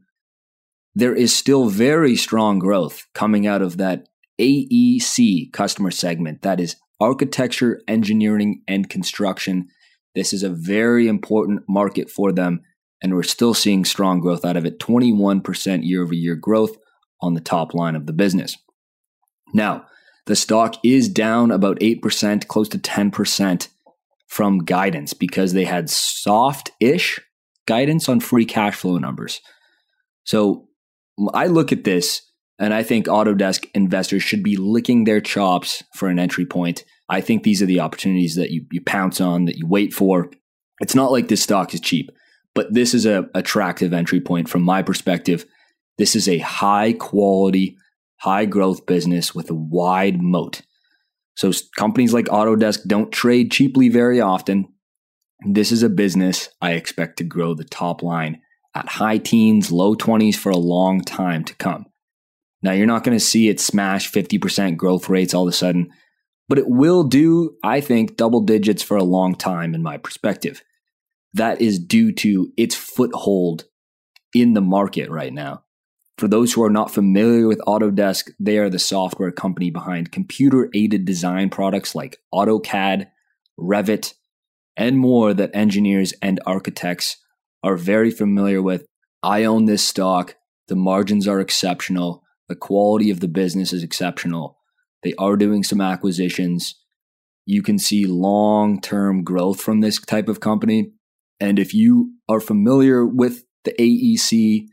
there 0.94 1.16
is 1.16 1.34
still 1.34 1.70
very 1.70 2.18
strong 2.18 2.60
growth 2.60 3.06
coming 3.14 3.48
out 3.48 3.62
of 3.62 3.78
that 3.78 4.10
AEC 4.40 5.54
customer 5.54 5.92
segment. 5.92 6.42
That 6.42 6.60
is 6.60 6.76
architecture, 7.02 7.82
engineering, 7.88 8.62
and 8.68 8.90
construction. 8.90 9.68
This 10.16 10.32
is 10.32 10.44
a 10.44 10.50
very 10.50 11.08
important 11.08 11.64
market 11.68 12.10
for 12.10 12.32
them. 12.32 12.62
and 13.04 13.16
we're 13.16 13.24
still 13.24 13.56
seeing 13.56 13.84
strong 13.84 14.20
growth 14.20 14.46
out 14.46 14.56
of 14.56 14.64
it 14.64 14.78
21% 14.78 15.84
year 15.84 16.04
over 16.04 16.14
year 16.14 16.36
growth 16.36 16.78
on 17.20 17.34
the 17.34 17.42
top 17.42 17.74
line 17.74 17.96
of 17.96 18.06
the 18.06 18.14
business. 18.14 18.56
Now, 19.56 19.88
the 20.28 20.36
stock 20.36 20.76
is 20.84 21.10
down 21.10 21.50
about 21.50 21.80
8%, 21.80 22.48
close 22.48 22.70
to 22.70 22.78
10% 22.78 23.68
from 24.28 24.60
guidance 24.60 25.14
because 25.16 25.54
they 25.54 25.66
had 25.66 25.90
soft 25.90 26.70
ish 26.80 27.20
guidance 27.68 28.08
on 28.08 28.20
free 28.20 28.46
cash 28.46 28.76
flow 28.76 29.00
numbers. 29.00 29.42
So 30.24 30.68
I 31.34 31.48
look 31.48 31.72
at 31.72 31.84
this 31.84 32.22
and 32.62 32.76
I 32.76 32.84
think 32.84 33.08
Autodesk 33.08 33.66
investors 33.74 34.22
should 34.22 34.44
be 34.44 34.56
licking 34.56 35.04
their 35.04 35.20
chops 35.20 35.84
for 35.96 36.10
an 36.10 36.20
entry 36.20 36.46
point. 36.46 36.86
I 37.10 37.20
think 37.20 37.42
these 37.42 37.60
are 37.60 37.66
the 37.66 37.80
opportunities 37.80 38.36
that 38.36 38.52
you, 38.52 38.68
you 38.72 38.82
pounce 38.82 39.20
on, 39.20 39.46
that 39.46 39.58
you 39.58 39.66
wait 39.66 39.96
for. 39.96 40.30
It's 40.80 40.94
not 40.94 41.12
like 41.12 41.28
this 41.28 41.42
stock 41.42 41.74
is 41.74 41.80
cheap, 41.80 42.12
but 42.54 42.72
this 42.72 42.94
is 42.94 43.08
a 43.08 43.28
attractive 43.34 43.94
entry 43.94 44.22
point 44.22 44.48
from 44.48 44.62
my 44.62 44.84
perspective. 44.84 45.44
This 45.98 46.16
is 46.16 46.30
a 46.30 46.38
high 46.38 46.94
quality, 46.94 47.78
high 48.18 48.46
growth 48.46 48.86
business 48.86 49.34
with 49.34 49.50
a 49.50 49.56
wide 49.56 50.22
moat. 50.22 50.62
So 51.36 51.52
companies 51.78 52.14
like 52.14 52.26
Autodesk 52.26 52.86
don't 52.86 53.12
trade 53.12 53.52
cheaply 53.52 53.90
very 53.90 54.22
often. 54.22 54.68
This 55.50 55.72
is 55.72 55.82
a 55.82 55.90
business 55.90 56.50
I 56.62 56.74
expect 56.74 57.18
to 57.18 57.24
grow 57.24 57.56
the 57.56 57.64
top 57.64 58.04
line 58.04 58.40
at 58.76 58.88
high 58.88 59.18
teens, 59.18 59.72
low 59.72 59.96
20s 59.96 60.36
for 60.36 60.52
a 60.52 60.58
long 60.58 61.02
time 61.02 61.44
to 61.46 61.56
come. 61.56 61.88
Now, 62.64 62.74
you're 62.74 62.86
not 62.86 63.04
going 63.04 63.18
to 63.18 63.24
see 63.24 63.50
it 63.50 63.60
smash 63.60 64.12
50% 64.12 64.78
growth 64.78 65.10
rates 65.10 65.34
all 65.34 65.48
of 65.48 65.54
a 65.54 65.56
sudden, 65.56 65.90
but 66.48 66.60
it 66.60 66.68
will 66.68 67.04
do, 67.04 67.56
I 67.64 67.82
think, 67.82 68.18
double 68.18 68.42
digits 68.42 68.84
for 68.84 68.98
a 68.98 69.04
long 69.04 69.36
time 69.36 69.74
in 69.74 69.82
my 69.82 69.98
perspective. 69.98 70.64
That 71.34 71.62
is 71.62 71.80
due 71.80 72.12
to 72.14 72.52
its 72.58 72.76
foothold 72.76 73.66
in 74.34 74.54
the 74.54 74.62
market 74.62 75.10
right 75.10 75.34
now. 75.34 75.64
For 76.18 76.28
those 76.28 76.54
who 76.54 76.64
are 76.64 76.70
not 76.70 76.94
familiar 76.94 77.48
with 77.48 77.62
Autodesk, 77.62 78.30
they 78.40 78.58
are 78.60 78.70
the 78.70 78.78
software 78.78 79.32
company 79.32 79.72
behind 79.72 80.12
computer 80.12 80.70
aided 80.74 81.06
design 81.06 81.50
products 81.50 81.96
like 81.96 82.20
AutoCAD, 82.34 83.08
Revit, 83.60 84.14
and 84.78 85.00
more 85.00 85.34
that 85.34 85.56
engineers 85.56 86.14
and 86.22 86.40
architects 86.46 87.18
are 87.64 87.76
very 87.76 88.12
familiar 88.12 88.62
with. 88.62 88.86
I 89.24 89.46
own 89.46 89.66
this 89.66 89.84
stock. 89.84 90.36
The 90.68 90.76
margins 90.76 91.28
are 91.28 91.40
exceptional. 91.40 92.24
The 92.52 92.56
quality 92.58 93.10
of 93.12 93.22
the 93.22 93.30
business 93.30 93.72
is 93.72 93.82
exceptional. 93.82 94.58
They 95.04 95.14
are 95.18 95.38
doing 95.38 95.64
some 95.64 95.80
acquisitions. 95.80 96.76
You 97.46 97.64
can 97.64 97.80
see 97.80 98.06
long 98.06 98.82
term 98.82 99.24
growth 99.24 99.62
from 99.62 99.80
this 99.80 100.02
type 100.02 100.28
of 100.28 100.42
company. 100.42 100.92
And 101.40 101.58
if 101.58 101.74
you 101.74 102.12
are 102.28 102.42
familiar 102.42 103.06
with 103.06 103.46
the 103.64 103.72
AEC, 103.80 104.66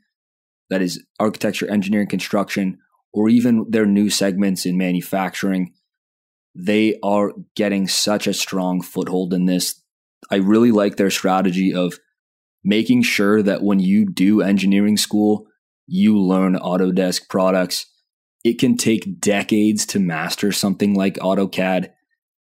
that 0.70 0.82
is 0.82 1.06
architecture, 1.20 1.70
engineering, 1.70 2.08
construction, 2.08 2.78
or 3.12 3.28
even 3.28 3.64
their 3.68 3.86
new 3.86 4.10
segments 4.10 4.66
in 4.66 4.76
manufacturing, 4.76 5.72
they 6.56 6.98
are 7.00 7.30
getting 7.54 7.86
such 7.86 8.26
a 8.26 8.34
strong 8.34 8.82
foothold 8.82 9.32
in 9.32 9.46
this. 9.46 9.80
I 10.32 10.38
really 10.38 10.72
like 10.72 10.96
their 10.96 11.10
strategy 11.10 11.72
of 11.72 12.00
making 12.64 13.02
sure 13.02 13.40
that 13.40 13.62
when 13.62 13.78
you 13.78 14.04
do 14.04 14.42
engineering 14.42 14.96
school, 14.96 15.46
you 15.88 16.20
learn 16.20 16.54
Autodesk 16.54 17.28
products. 17.28 17.86
It 18.44 18.58
can 18.58 18.76
take 18.76 19.20
decades 19.20 19.84
to 19.86 19.98
master 19.98 20.52
something 20.52 20.94
like 20.94 21.14
AutoCAD, 21.14 21.90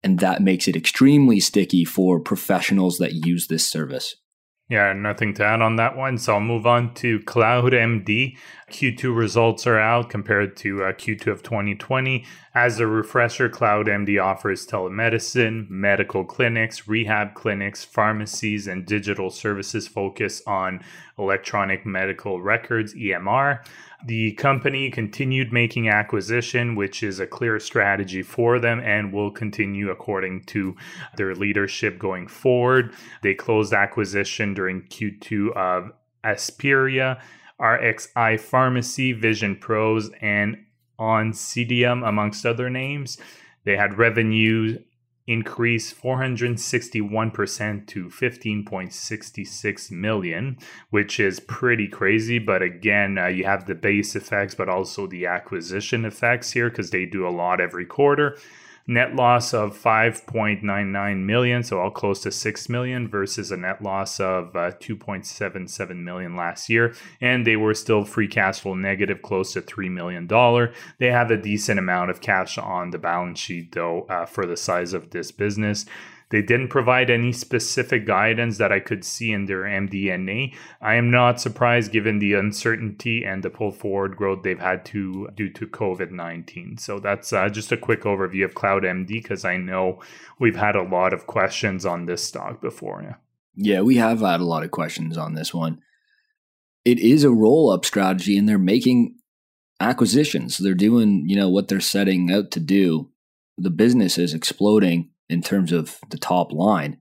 and 0.03 0.19
that 0.19 0.41
makes 0.41 0.67
it 0.67 0.75
extremely 0.75 1.39
sticky 1.39 1.86
for 1.86 2.19
professionals 2.19 2.97
that 2.97 3.25
use 3.25 3.47
this 3.47 3.65
service. 3.65 4.15
Yeah, 4.67 4.93
nothing 4.93 5.36
to 5.36 5.45
add 5.45 5.62
on 5.62 5.75
that 5.75 5.95
one. 5.95 6.17
So 6.17 6.34
I'll 6.34 6.39
move 6.39 6.65
on 6.65 6.95
to 6.95 7.19
CloudMD. 7.19 8.36
Q2 8.71 9.15
results 9.15 9.67
are 9.67 9.80
out 9.80 10.10
compared 10.10 10.58
to 10.58 10.86
uh, 10.86 10.91
Q2 10.93 11.28
of 11.28 11.43
2020. 11.43 12.25
As 12.56 12.80
a 12.80 12.88
refresher, 12.88 13.47
CloudMD 13.47 14.19
offers 14.19 14.65
telemedicine, 14.65 15.69
medical 15.69 16.25
clinics, 16.25 16.88
rehab 16.88 17.36
clinics, 17.36 17.86
pharmacies, 17.86 18.65
and 18.65 18.88
digital 18.88 19.30
services 19.30 19.88
focus 19.88 20.41
on 20.47 20.84
electronic 21.19 21.86
medical 21.86 22.41
records, 22.41 22.95
EMR. 22.95 23.63
The 24.06 24.34
company 24.34 24.91
continued 24.91 25.52
making 25.52 25.89
acquisition, 25.89 26.76
which 26.76 27.02
is 27.02 27.20
a 27.20 27.26
clear 27.26 27.60
strategy 27.60 28.22
for 28.22 28.60
them 28.60 28.80
and 28.80 29.12
will 29.12 29.32
continue 29.32 29.89
according 29.89 30.44
to 30.46 30.76
their 31.18 31.34
leadership 31.34 31.98
going 31.98 32.28
forward. 32.28 32.94
They 33.24 33.34
closed 33.34 33.74
acquisition 33.74 34.54
during 34.54 34.84
Q2 34.84 35.56
of 35.56 35.91
Aspiria, 36.24 37.20
RXI 37.60 38.39
Pharmacy, 38.39 39.12
Vision 39.12 39.56
Pros, 39.56 40.12
and 40.22 40.58
Oncidium, 41.00 42.08
amongst 42.08 42.46
other 42.46 42.70
names. 42.70 43.18
They 43.63 43.76
had 43.76 43.98
revenue 43.98 44.78
increased 45.28 46.00
461% 46.00 47.88
to 47.88 48.06
15.66 48.06 49.92
million, 49.92 50.58
which 50.92 51.20
is 51.20 51.40
pretty 51.40 51.88
crazy. 51.88 52.38
But 52.40 52.62
again, 52.62 53.18
uh, 53.18 53.28
you 53.28 53.46
have 53.46 53.66
the 53.66 53.76
base 53.76 54.16
effects, 54.16 54.54
but 54.54 54.70
also 54.70 55.08
the 55.08 55.26
acquisition 55.26 56.06
effects 56.06 56.52
here 56.52 56.70
because 56.70 56.92
they 56.92 57.06
do 57.06 57.28
a 57.28 57.30
lot 57.30 57.60
every 57.60 57.86
quarter. 57.86 58.38
Net 58.88 59.15
loss 59.15 59.52
of 59.52 59.76
5.99 59.76 61.24
million, 61.26 61.63
so 61.63 61.80
all 61.80 61.89
close 61.89 62.21
to 62.21 62.32
6 62.32 62.69
million 62.69 63.08
versus 63.08 63.52
a 63.52 63.58
net 63.58 63.82
loss 63.82 64.19
of 64.19 64.56
uh, 64.56 64.71
2.77 64.80 66.04
million 66.04 66.36
last 66.36 66.69
year. 66.69 66.93
And 67.19 67.48
they 67.48 67.56
were 67.56 67.74
still 67.74 68.06
free 68.06 68.28
cash 68.28 68.60
flow 68.60 68.76
negative, 68.76 69.24
close 69.24 69.54
to 69.54 69.62
$3 69.62 69.89
million. 69.89 70.28
They 71.00 71.12
have 71.12 71.32
a 71.32 71.38
decent 71.38 71.80
amount 71.80 72.12
of 72.12 72.21
cash 72.21 72.60
on 72.60 72.91
the 72.91 73.00
balance 73.00 73.39
sheet, 73.39 73.71
though, 73.71 74.04
uh, 74.04 74.28
for 74.28 74.45
the 74.45 74.58
size 74.58 74.93
of 74.93 75.10
this 75.10 75.32
business. 75.32 75.86
They 76.36 76.41
didn't 76.41 76.67
provide 76.67 77.10
any 77.10 77.32
specific 77.32 78.06
guidance 78.06 78.58
that 78.58 78.69
I 78.69 78.82
could 78.82 79.06
see 79.06 79.32
in 79.32 79.45
their 79.45 79.62
MD&A. 79.62 80.54
I 80.82 80.95
am 80.95 81.10
not 81.10 81.39
surprised 81.39 81.93
given 81.93 82.19
the 82.19 82.34
uncertainty 82.34 83.24
and 83.24 83.41
the 83.41 83.50
pull 83.50 83.71
forward 83.71 84.17
growth 84.17 84.43
they've 84.43 84.60
had 84.60 84.84
to 84.88 85.30
due 85.34 85.50
to 85.52 85.65
COVID-19. 85.65 86.78
So 86.78 87.00
that's 87.00 87.32
uh, 87.32 87.48
just 87.48 87.71
a 87.71 87.78
quick 87.78 88.02
overview 88.02 88.43
of 88.43 88.54
Cloud 88.54 88.84
MD 88.84 89.08
because 89.08 89.45
I 89.45 89.56
know 89.56 90.02
we've 90.38 90.58
had 90.58 90.76
a 90.76 90.84
lot 90.84 91.13
of 91.13 91.26
questions 91.26 91.86
on 91.86 92.06
this 92.06 92.26
stock 92.26 92.60
before. 92.60 93.02
Yeah. 93.02 93.15
Yeah, 93.56 93.82
we 93.84 93.95
have 93.95 94.19
had 94.19 94.41
a 94.41 94.43
lot 94.43 94.63
of 94.63 94.71
questions 94.71 95.17
on 95.17 95.36
this 95.36 95.54
one. 95.54 95.80
It 96.84 97.00
is 97.00 97.24
a 97.24 97.32
roll 97.32 97.71
up 97.71 97.86
strategy 97.86 98.38
and 98.38 98.50
they're 98.50 98.58
making 98.58 99.15
acquisitions. 99.80 100.58
They're 100.58 100.74
doing, 100.74 101.30
you 101.30 101.38
know, 101.38 101.48
what 101.48 101.69
they're 101.69 101.80
setting 101.80 102.30
out 102.30 102.52
to 102.52 102.60
do. 102.60 103.10
The 103.58 103.69
business 103.69 104.17
is 104.17 104.34
exploding 104.34 105.12
in 105.30 105.42
terms 105.42 105.72
of 105.72 106.00
the 106.10 106.18
top 106.18 106.52
line, 106.52 106.98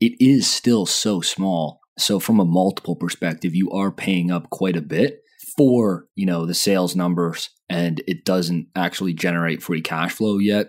it 0.00 0.12
is 0.20 0.46
still 0.46 0.86
so 0.86 1.20
small. 1.20 1.80
So 1.98 2.20
from 2.20 2.40
a 2.40 2.44
multiple 2.44 2.96
perspective, 2.96 3.54
you 3.54 3.70
are 3.70 3.90
paying 3.90 4.30
up 4.30 4.50
quite 4.50 4.76
a 4.76 4.82
bit 4.82 5.20
for, 5.56 6.06
you 6.14 6.26
know, 6.26 6.44
the 6.44 6.54
sales 6.54 6.94
numbers 6.94 7.50
and 7.68 8.02
it 8.06 8.24
doesn't 8.24 8.68
actually 8.76 9.14
generate 9.14 9.62
free 9.62 9.80
cash 9.80 10.12
flow 10.12 10.38
yet. 10.38 10.68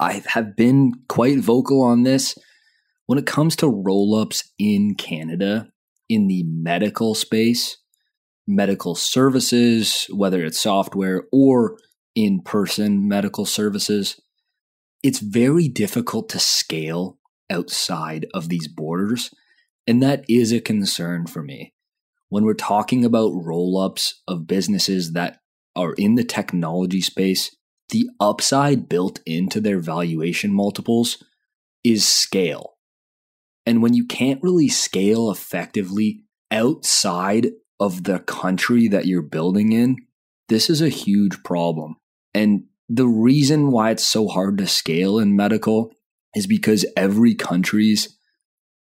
I 0.00 0.22
have 0.28 0.56
been 0.56 0.92
quite 1.08 1.38
vocal 1.38 1.82
on 1.82 2.02
this 2.02 2.36
when 3.06 3.18
it 3.18 3.26
comes 3.26 3.54
to 3.56 3.68
roll-ups 3.68 4.50
in 4.58 4.94
Canada 4.94 5.68
in 6.08 6.26
the 6.26 6.42
medical 6.44 7.14
space, 7.14 7.76
medical 8.46 8.94
services, 8.94 10.06
whether 10.10 10.44
it's 10.44 10.60
software 10.60 11.24
or 11.32 11.78
in-person 12.14 13.06
medical 13.08 13.44
services 13.44 14.20
it's 15.04 15.20
very 15.20 15.68
difficult 15.68 16.30
to 16.30 16.38
scale 16.38 17.18
outside 17.50 18.26
of 18.32 18.48
these 18.48 18.66
borders. 18.66 19.30
And 19.86 20.02
that 20.02 20.24
is 20.30 20.50
a 20.50 20.60
concern 20.60 21.26
for 21.26 21.42
me. 21.42 21.74
When 22.30 22.44
we're 22.44 22.54
talking 22.54 23.04
about 23.04 23.34
roll 23.34 23.78
ups 23.78 24.22
of 24.26 24.46
businesses 24.46 25.12
that 25.12 25.40
are 25.76 25.92
in 25.92 26.14
the 26.14 26.24
technology 26.24 27.02
space, 27.02 27.54
the 27.90 28.08
upside 28.18 28.88
built 28.88 29.20
into 29.26 29.60
their 29.60 29.78
valuation 29.78 30.50
multiples 30.52 31.22
is 31.84 32.06
scale. 32.06 32.78
And 33.66 33.82
when 33.82 33.92
you 33.92 34.06
can't 34.06 34.42
really 34.42 34.68
scale 34.68 35.30
effectively 35.30 36.22
outside 36.50 37.48
of 37.78 38.04
the 38.04 38.20
country 38.20 38.88
that 38.88 39.04
you're 39.04 39.20
building 39.20 39.72
in, 39.72 39.98
this 40.48 40.70
is 40.70 40.80
a 40.80 40.88
huge 40.88 41.42
problem. 41.42 41.96
And 42.32 42.64
the 42.88 43.06
reason 43.06 43.70
why 43.70 43.90
it's 43.90 44.04
so 44.04 44.28
hard 44.28 44.58
to 44.58 44.66
scale 44.66 45.18
in 45.18 45.36
medical 45.36 45.92
is 46.34 46.46
because 46.46 46.84
every 46.96 47.34
country's 47.34 48.18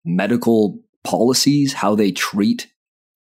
medical 0.04 0.80
policies, 1.04 1.74
how 1.74 1.96
they 1.96 2.12
treat 2.12 2.68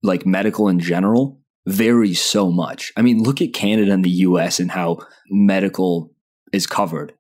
like 0.02 0.26
medical 0.26 0.68
in 0.68 0.80
general, 0.80 1.42
varies 1.66 2.22
so 2.22 2.52
much. 2.52 2.92
I 2.98 3.02
mean, 3.02 3.24
look 3.24 3.42
at 3.42 3.54
Canada 3.54 3.92
and 3.92 4.04
the 4.04 4.10
US 4.10 4.60
and 4.60 4.72
how 4.72 5.00
medical 5.30 6.14
is 6.52 6.68
covered. 6.68 7.14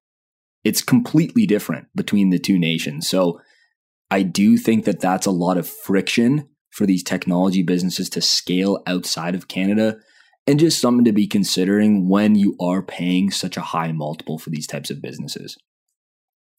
It's 0.63 0.81
completely 0.81 1.45
different 1.45 1.87
between 1.95 2.29
the 2.29 2.39
two 2.39 2.59
nations. 2.59 3.07
So 3.07 3.41
I 4.11 4.21
do 4.23 4.57
think 4.57 4.85
that 4.85 4.99
that's 4.99 5.25
a 5.25 5.31
lot 5.31 5.57
of 5.57 5.67
friction 5.67 6.49
for 6.71 6.85
these 6.85 7.03
technology 7.03 7.63
businesses 7.63 8.09
to 8.11 8.21
scale 8.21 8.81
outside 8.87 9.35
of 9.35 9.47
Canada 9.47 9.97
and 10.45 10.59
just 10.59 10.79
something 10.79 11.05
to 11.05 11.13
be 11.13 11.27
considering 11.27 12.09
when 12.09 12.35
you 12.35 12.55
are 12.59 12.81
paying 12.81 13.31
such 13.31 13.57
a 13.57 13.61
high 13.61 13.91
multiple 13.91 14.37
for 14.37 14.49
these 14.49 14.67
types 14.67 14.89
of 14.89 15.01
businesses. 15.01 15.57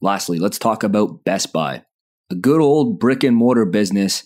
Lastly, 0.01 0.39
let's 0.39 0.59
talk 0.59 0.82
about 0.82 1.24
Best 1.24 1.53
Buy. 1.53 1.82
A 2.30 2.35
good 2.35 2.61
old 2.61 2.99
brick 2.99 3.22
and 3.22 3.37
mortar 3.37 3.64
business. 3.64 4.24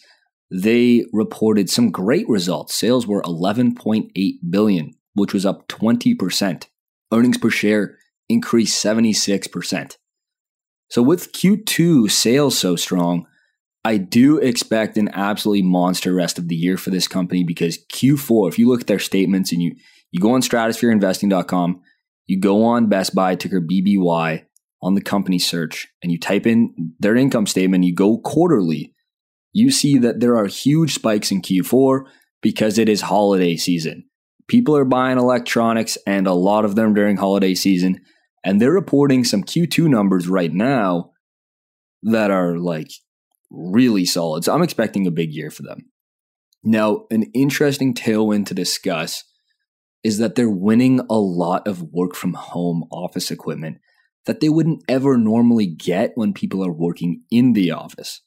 They 0.51 1.05
reported 1.13 1.69
some 1.69 1.91
great 1.91 2.29
results. 2.29 2.75
Sales 2.75 3.07
were 3.07 3.23
11.8 3.23 4.11
billion, 4.49 4.95
which 5.15 5.35
was 5.35 5.45
up 5.45 5.69
20%. 5.69 6.67
Earnings 7.13 7.39
per 7.39 7.51
share 7.51 7.99
increased 8.29 8.83
76%. 8.85 9.97
So 10.91 11.03
with 11.03 11.33
Q2 11.33 12.11
sales 12.11 12.57
so 12.57 12.77
strong, 12.77 13.27
I 13.89 13.97
do 13.97 14.36
expect 14.36 14.99
an 14.99 15.09
absolutely 15.14 15.62
monster 15.62 16.12
rest 16.12 16.39
of 16.39 16.49
the 16.49 16.55
year 16.55 16.76
for 16.76 16.91
this 16.91 17.09
company 17.09 17.43
because 17.43 17.78
Q4, 17.91 18.51
if 18.51 18.59
you 18.59 18.68
look 18.68 18.82
at 18.82 18.86
their 18.86 18.99
statements 18.99 19.51
and 19.51 19.62
you 19.62 19.76
you 20.11 20.20
go 20.20 20.32
on 20.32 20.43
stratosphereinvesting.com, 20.43 21.80
you 22.26 22.39
go 22.39 22.64
on 22.64 22.91
Best 22.91 23.14
Buy 23.14 23.34
ticker 23.34 23.62
BBY 23.62 24.45
on 24.82 24.95
the 24.95 25.01
company 25.01 25.39
search 25.39 25.89
and 26.03 26.12
you 26.12 26.20
type 26.20 26.47
in 26.47 26.93
their 26.99 27.16
income 27.16 27.47
statement, 27.47 27.84
you 27.84 27.95
go 27.95 28.18
quarterly, 28.18 28.93
you 29.55 29.70
see 29.70 29.97
that 29.97 30.20
there 30.20 30.36
are 30.36 30.45
huge 30.45 30.93
spikes 30.93 31.30
in 31.30 31.41
Q4 31.41 32.03
because 32.43 32.76
it 32.76 32.91
is 32.91 33.01
holiday 33.01 33.57
season. 33.57 34.05
People 34.49 34.76
are 34.76 34.84
buying 34.84 35.16
electronics 35.16 35.97
and 36.07 36.26
a 36.26 36.34
lot 36.34 36.66
of 36.66 36.74
them 36.74 36.93
during 36.93 37.16
holiday 37.16 37.55
season 37.55 38.03
and 38.45 38.61
they're 38.61 38.70
reporting 38.70 39.24
some 39.24 39.45
Q2 39.45 39.89
numbers 39.89 40.28
right 40.28 40.53
now 40.53 41.12
that 42.03 42.30
are 42.30 42.59
like 42.59 42.91
really 43.51 44.05
solid. 44.05 44.45
So 44.45 44.55
I'm 44.55 44.63
expecting 44.63 45.07
a 45.07 45.13
big 45.13 45.33
year 45.33 45.51
for 45.51 45.63
them. 45.63 45.91
Now, 46.65 47.07
an 47.11 47.25
interesting 47.35 47.95
tailwind 47.95 48.47
to 48.47 48.55
discuss 48.55 49.25
is 50.03 50.19
that 50.19 50.35
they're 50.35 50.51
winning 50.51 51.01
a 51.11 51.19
lot 51.19 51.67
of 51.67 51.83
work 51.83 52.15
from 52.15 52.35
home 52.35 52.85
office 52.91 53.31
equipment 53.31 53.79
that 54.27 54.41
they 54.41 54.49
wouldn't 54.49 54.83
ever 54.89 55.17
normally 55.17 55.67
get 55.67 56.13
when 56.15 56.33
people 56.33 56.65
are 56.65 56.73
working 56.73 57.23
in 57.31 57.53
the 57.53 57.71
office. 57.71 58.21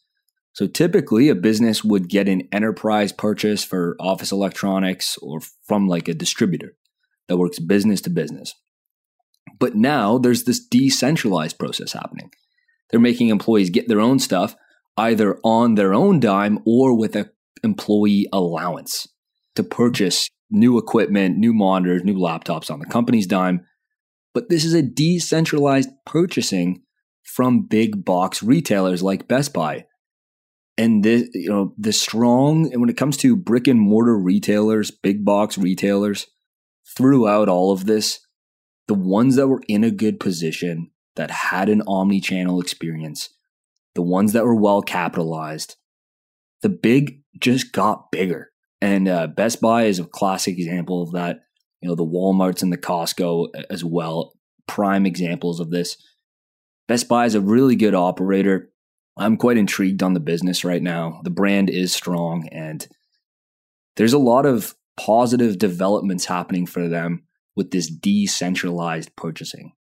So 0.54 0.68
typically, 0.68 1.30
a 1.30 1.36
business 1.36 1.84
would 1.84 2.10
get 2.10 2.28
an 2.28 2.48
enterprise 2.52 3.12
purchase 3.12 3.64
for 3.64 3.96
office 4.00 4.32
electronics 4.32 5.18
or 5.22 5.40
from 5.64 5.88
like 5.88 6.08
a 6.08 6.14
distributor 6.14 6.76
that 7.28 7.38
works 7.38 7.60
business 7.60 8.02
to 8.02 8.10
business. 8.10 8.54
But 9.60 9.76
now 9.76 10.18
there's 10.18 10.44
this 10.44 10.60
decentralized 10.60 11.58
process 11.58 11.94
happening. 11.94 12.32
They're 12.90 13.00
making 13.00 13.30
employees 13.30 13.70
get 13.70 13.88
their 13.88 14.02
own 14.02 14.20
stuff 14.20 14.56
either 15.02 15.40
on 15.44 15.76
their 15.76 15.94
own 15.94 16.20
dime 16.20 16.60
or 16.66 16.96
with 16.96 17.16
an 17.16 17.30
employee 17.64 18.28
allowance 18.32 19.08
to 19.56 19.64
purchase 19.64 20.30
new 20.52 20.78
equipment, 20.78 21.38
new 21.38 21.54
monitors, 21.54 22.04
new 22.04 22.16
laptops 22.16 22.70
on 22.70 22.80
the 22.80 22.86
company's 22.86 23.26
dime. 23.26 23.66
But 24.34 24.50
this 24.50 24.64
is 24.64 24.76
a 24.76 24.84
decentralized 24.84 25.90
purchasing 26.06 26.84
from 27.24 27.68
big 27.68 28.06
box 28.06 28.44
retailers 28.44 29.02
like 29.02 29.28
Best 29.28 29.54
Buy. 29.54 29.86
And 30.78 31.04
this, 31.04 31.30
you 31.34 31.50
know, 31.50 31.74
the 31.78 31.94
strong, 31.94 32.72
and 32.72 32.80
when 32.80 32.90
it 32.90 32.98
comes 32.98 33.18
to 33.18 33.36
brick 33.36 33.68
and 33.68 33.80
mortar 33.80 34.18
retailers, 34.18 34.92
big 34.92 35.26
box 35.26 35.58
retailers, 35.58 36.28
throughout 36.96 37.50
all 37.50 37.72
of 37.72 37.86
this, 37.86 38.20
the 38.88 38.94
ones 38.94 39.36
that 39.36 39.48
were 39.48 39.64
in 39.68 39.84
a 39.84 39.92
good 39.92 40.20
position 40.20 40.92
that 41.16 41.32
had 41.32 41.70
an 41.70 41.82
omni 41.88 42.22
channel 42.22 42.62
experience 42.62 43.30
the 43.96 44.02
ones 44.02 44.34
that 44.34 44.46
were 44.46 44.56
well 44.56 44.82
capitalized, 44.82 45.76
the 46.62 46.70
big 46.70 47.22
just 47.40 47.72
got 47.72 48.12
bigger. 48.12 48.52
And 48.82 49.08
uh, 49.08 49.28
Best 49.28 49.62
Buy 49.62 49.84
is 49.84 50.00
a 50.00 50.06
classic 50.06 50.58
example 50.58 51.04
of 51.04 51.12
that. 51.12 51.42
You 51.82 51.90
know, 51.90 51.96
the 51.96 52.06
Walmarts 52.06 52.62
and 52.62 52.72
the 52.72 52.78
Costco 52.78 53.50
as 53.70 53.84
well, 53.84 54.34
prime 54.68 55.06
examples 55.06 55.60
of 55.60 55.72
this. 55.72 55.98
Best 56.88 57.08
Buy 57.08 57.26
is 57.26 57.36
a 57.36 57.42
really 57.42 57.76
good 57.76 57.96
operator. 57.96 58.72
I'm 59.18 59.38
quite 59.38 59.58
intrigued 59.58 60.04
on 60.04 60.14
the 60.14 60.20
business 60.20 60.64
right 60.64 60.82
now. 60.82 61.22
The 61.24 61.30
brand 61.30 61.70
is 61.70 61.94
strong, 61.94 62.48
and 62.50 62.88
there's 63.98 64.14
a 64.14 64.20
lot 64.20 64.46
of 64.46 64.76
positive 64.98 65.58
developments 65.58 66.26
happening 66.26 66.66
for 66.66 66.88
them 66.88 67.24
with 67.56 67.72
this 67.72 67.90
decentralized 67.90 69.16
purchasing. 69.16 69.74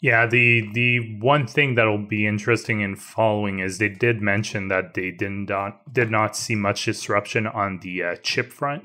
Yeah, 0.00 0.26
the 0.26 0.70
the 0.74 1.16
one 1.20 1.46
thing 1.46 1.74
that'll 1.74 1.96
be 1.98 2.26
interesting 2.26 2.80
in 2.80 2.96
following 2.96 3.60
is 3.60 3.78
they 3.78 3.88
did 3.88 4.20
mention 4.20 4.68
that 4.68 4.94
they 4.94 5.10
did 5.10 5.30
not 5.30 5.92
did 5.92 6.10
not 6.10 6.36
see 6.36 6.54
much 6.54 6.84
disruption 6.84 7.46
on 7.46 7.80
the 7.80 8.02
uh, 8.02 8.16
chip 8.22 8.52
front. 8.52 8.84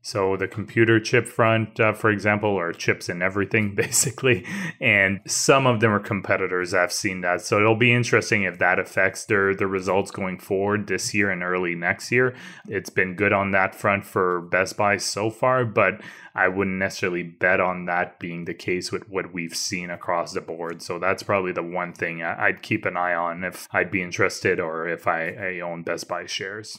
So 0.00 0.36
the 0.36 0.48
computer 0.48 1.00
chip 1.00 1.26
front, 1.26 1.78
uh, 1.80 1.92
for 1.92 2.10
example, 2.10 2.50
or 2.50 2.72
chips 2.72 3.08
and 3.08 3.22
everything, 3.22 3.74
basically. 3.76 4.46
And 4.80 5.20
some 5.26 5.66
of 5.66 5.80
them 5.80 5.92
are 5.92 6.00
competitors. 6.00 6.72
I've 6.72 6.92
seen 6.92 7.20
that. 7.22 7.40
So 7.42 7.58
it'll 7.58 7.74
be 7.74 7.92
interesting 7.92 8.44
if 8.44 8.58
that 8.58 8.78
affects 8.78 9.24
their 9.24 9.54
the 9.54 9.66
results 9.66 10.10
going 10.10 10.38
forward 10.38 10.86
this 10.86 11.12
year 11.12 11.30
and 11.30 11.42
early 11.42 11.74
next 11.74 12.12
year. 12.12 12.34
It's 12.68 12.90
been 12.90 13.16
good 13.16 13.32
on 13.32 13.50
that 13.52 13.74
front 13.74 14.04
for 14.04 14.40
Best 14.40 14.76
Buy 14.76 14.96
so 14.98 15.30
far, 15.30 15.64
but 15.64 16.00
I 16.34 16.46
wouldn't 16.46 16.78
necessarily 16.78 17.24
bet 17.24 17.60
on 17.60 17.86
that 17.86 18.20
being 18.20 18.44
the 18.44 18.54
case 18.54 18.92
with 18.92 19.08
what 19.08 19.34
we've 19.34 19.56
seen 19.56 19.90
across 19.90 20.32
the 20.32 20.40
board. 20.40 20.80
So 20.80 20.98
that's 21.00 21.24
probably 21.24 21.52
the 21.52 21.62
one 21.62 21.92
thing 21.92 22.22
I'd 22.22 22.62
keep 22.62 22.84
an 22.86 22.96
eye 22.96 23.14
on 23.14 23.42
if 23.42 23.66
I'd 23.72 23.90
be 23.90 24.02
interested 24.02 24.60
or 24.60 24.88
if 24.88 25.08
I, 25.08 25.30
I 25.30 25.60
own 25.60 25.82
Best 25.82 26.06
Buy 26.06 26.26
shares. 26.26 26.78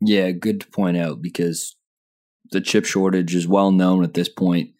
Yeah, 0.00 0.30
good 0.30 0.62
to 0.62 0.66
point 0.68 0.96
out 0.96 1.20
because 1.20 1.76
the 2.52 2.60
chip 2.60 2.84
shortage 2.84 3.34
is 3.34 3.46
well 3.46 3.70
known 3.70 4.04
at 4.04 4.14
this 4.14 4.28
point. 4.28 4.70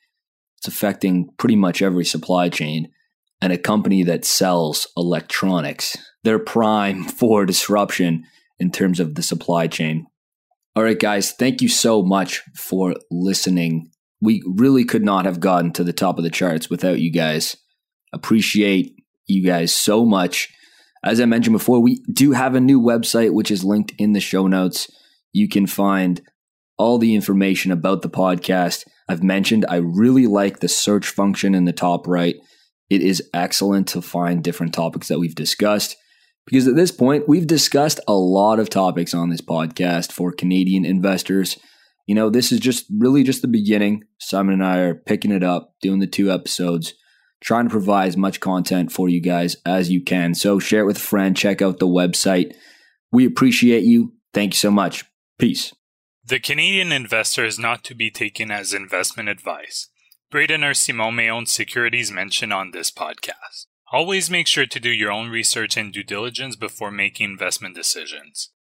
It's 0.58 0.68
affecting 0.68 1.30
pretty 1.38 1.56
much 1.56 1.82
every 1.82 2.04
supply 2.04 2.48
chain. 2.48 2.90
And 3.42 3.52
a 3.52 3.58
company 3.58 4.02
that 4.02 4.26
sells 4.26 4.86
electronics, 4.96 5.96
they're 6.24 6.38
prime 6.38 7.04
for 7.08 7.46
disruption 7.46 8.24
in 8.58 8.70
terms 8.70 9.00
of 9.00 9.14
the 9.14 9.22
supply 9.22 9.66
chain. 9.66 10.06
All 10.76 10.82
right, 10.82 10.98
guys, 10.98 11.32
thank 11.32 11.62
you 11.62 11.68
so 11.68 12.02
much 12.02 12.42
for 12.54 12.94
listening. 13.10 13.90
We 14.20 14.42
really 14.46 14.84
could 14.84 15.02
not 15.02 15.24
have 15.24 15.40
gotten 15.40 15.72
to 15.72 15.84
the 15.84 15.94
top 15.94 16.18
of 16.18 16.24
the 16.24 16.30
charts 16.30 16.68
without 16.68 17.00
you 17.00 17.10
guys. 17.10 17.56
Appreciate 18.12 18.94
you 19.26 19.44
guys 19.44 19.74
so 19.74 20.04
much. 20.04 20.52
As 21.02 21.20
I 21.20 21.24
mentioned 21.24 21.54
before, 21.54 21.80
we 21.80 22.02
do 22.12 22.32
have 22.32 22.54
a 22.54 22.60
new 22.60 22.80
website, 22.80 23.32
which 23.32 23.50
is 23.50 23.64
linked 23.64 23.94
in 23.98 24.12
the 24.12 24.20
show 24.20 24.46
notes. 24.46 24.90
You 25.32 25.48
can 25.48 25.66
find 25.66 26.20
all 26.80 26.96
the 26.96 27.14
information 27.14 27.70
about 27.70 28.00
the 28.00 28.08
podcast. 28.08 28.86
I've 29.06 29.22
mentioned 29.22 29.66
I 29.68 29.76
really 29.76 30.26
like 30.26 30.60
the 30.60 30.68
search 30.68 31.08
function 31.08 31.54
in 31.54 31.66
the 31.66 31.74
top 31.74 32.06
right. 32.06 32.36
It 32.88 33.02
is 33.02 33.22
excellent 33.34 33.86
to 33.88 34.00
find 34.00 34.42
different 34.42 34.72
topics 34.72 35.08
that 35.08 35.18
we've 35.18 35.34
discussed 35.34 35.94
because 36.46 36.66
at 36.66 36.76
this 36.76 36.90
point, 36.90 37.28
we've 37.28 37.46
discussed 37.46 38.00
a 38.08 38.14
lot 38.14 38.58
of 38.58 38.70
topics 38.70 39.12
on 39.12 39.28
this 39.28 39.42
podcast 39.42 40.10
for 40.10 40.32
Canadian 40.32 40.86
investors. 40.86 41.58
You 42.06 42.14
know, 42.14 42.30
this 42.30 42.50
is 42.50 42.60
just 42.60 42.86
really 42.90 43.24
just 43.24 43.42
the 43.42 43.46
beginning. 43.48 44.04
Simon 44.18 44.54
and 44.54 44.64
I 44.64 44.78
are 44.78 44.94
picking 44.94 45.32
it 45.32 45.44
up, 45.44 45.74
doing 45.82 45.98
the 45.98 46.06
two 46.06 46.32
episodes, 46.32 46.94
trying 47.42 47.66
to 47.66 47.70
provide 47.70 48.08
as 48.08 48.16
much 48.16 48.40
content 48.40 48.90
for 48.90 49.06
you 49.06 49.20
guys 49.20 49.54
as 49.66 49.90
you 49.90 50.02
can. 50.02 50.34
So 50.34 50.58
share 50.58 50.80
it 50.80 50.86
with 50.86 50.96
a 50.96 51.00
friend, 51.00 51.36
check 51.36 51.60
out 51.60 51.78
the 51.78 51.86
website. 51.86 52.54
We 53.12 53.26
appreciate 53.26 53.84
you. 53.84 54.14
Thank 54.32 54.54
you 54.54 54.58
so 54.58 54.70
much. 54.70 55.04
Peace. 55.38 55.74
The 56.30 56.38
Canadian 56.38 56.92
investor 56.92 57.44
is 57.44 57.58
not 57.58 57.82
to 57.82 57.92
be 57.92 58.08
taken 58.08 58.52
as 58.52 58.72
investment 58.72 59.28
advice. 59.28 59.88
Braden 60.30 60.62
or 60.62 60.74
Simon 60.74 61.16
may 61.16 61.28
own 61.28 61.46
securities 61.46 62.12
mentioned 62.12 62.52
on 62.52 62.70
this 62.70 62.92
podcast. 62.92 63.66
Always 63.90 64.30
make 64.30 64.46
sure 64.46 64.66
to 64.66 64.78
do 64.78 64.90
your 64.90 65.10
own 65.10 65.28
research 65.28 65.76
and 65.76 65.92
due 65.92 66.04
diligence 66.04 66.54
before 66.54 66.92
making 66.92 67.28
investment 67.28 67.74
decisions. 67.74 68.52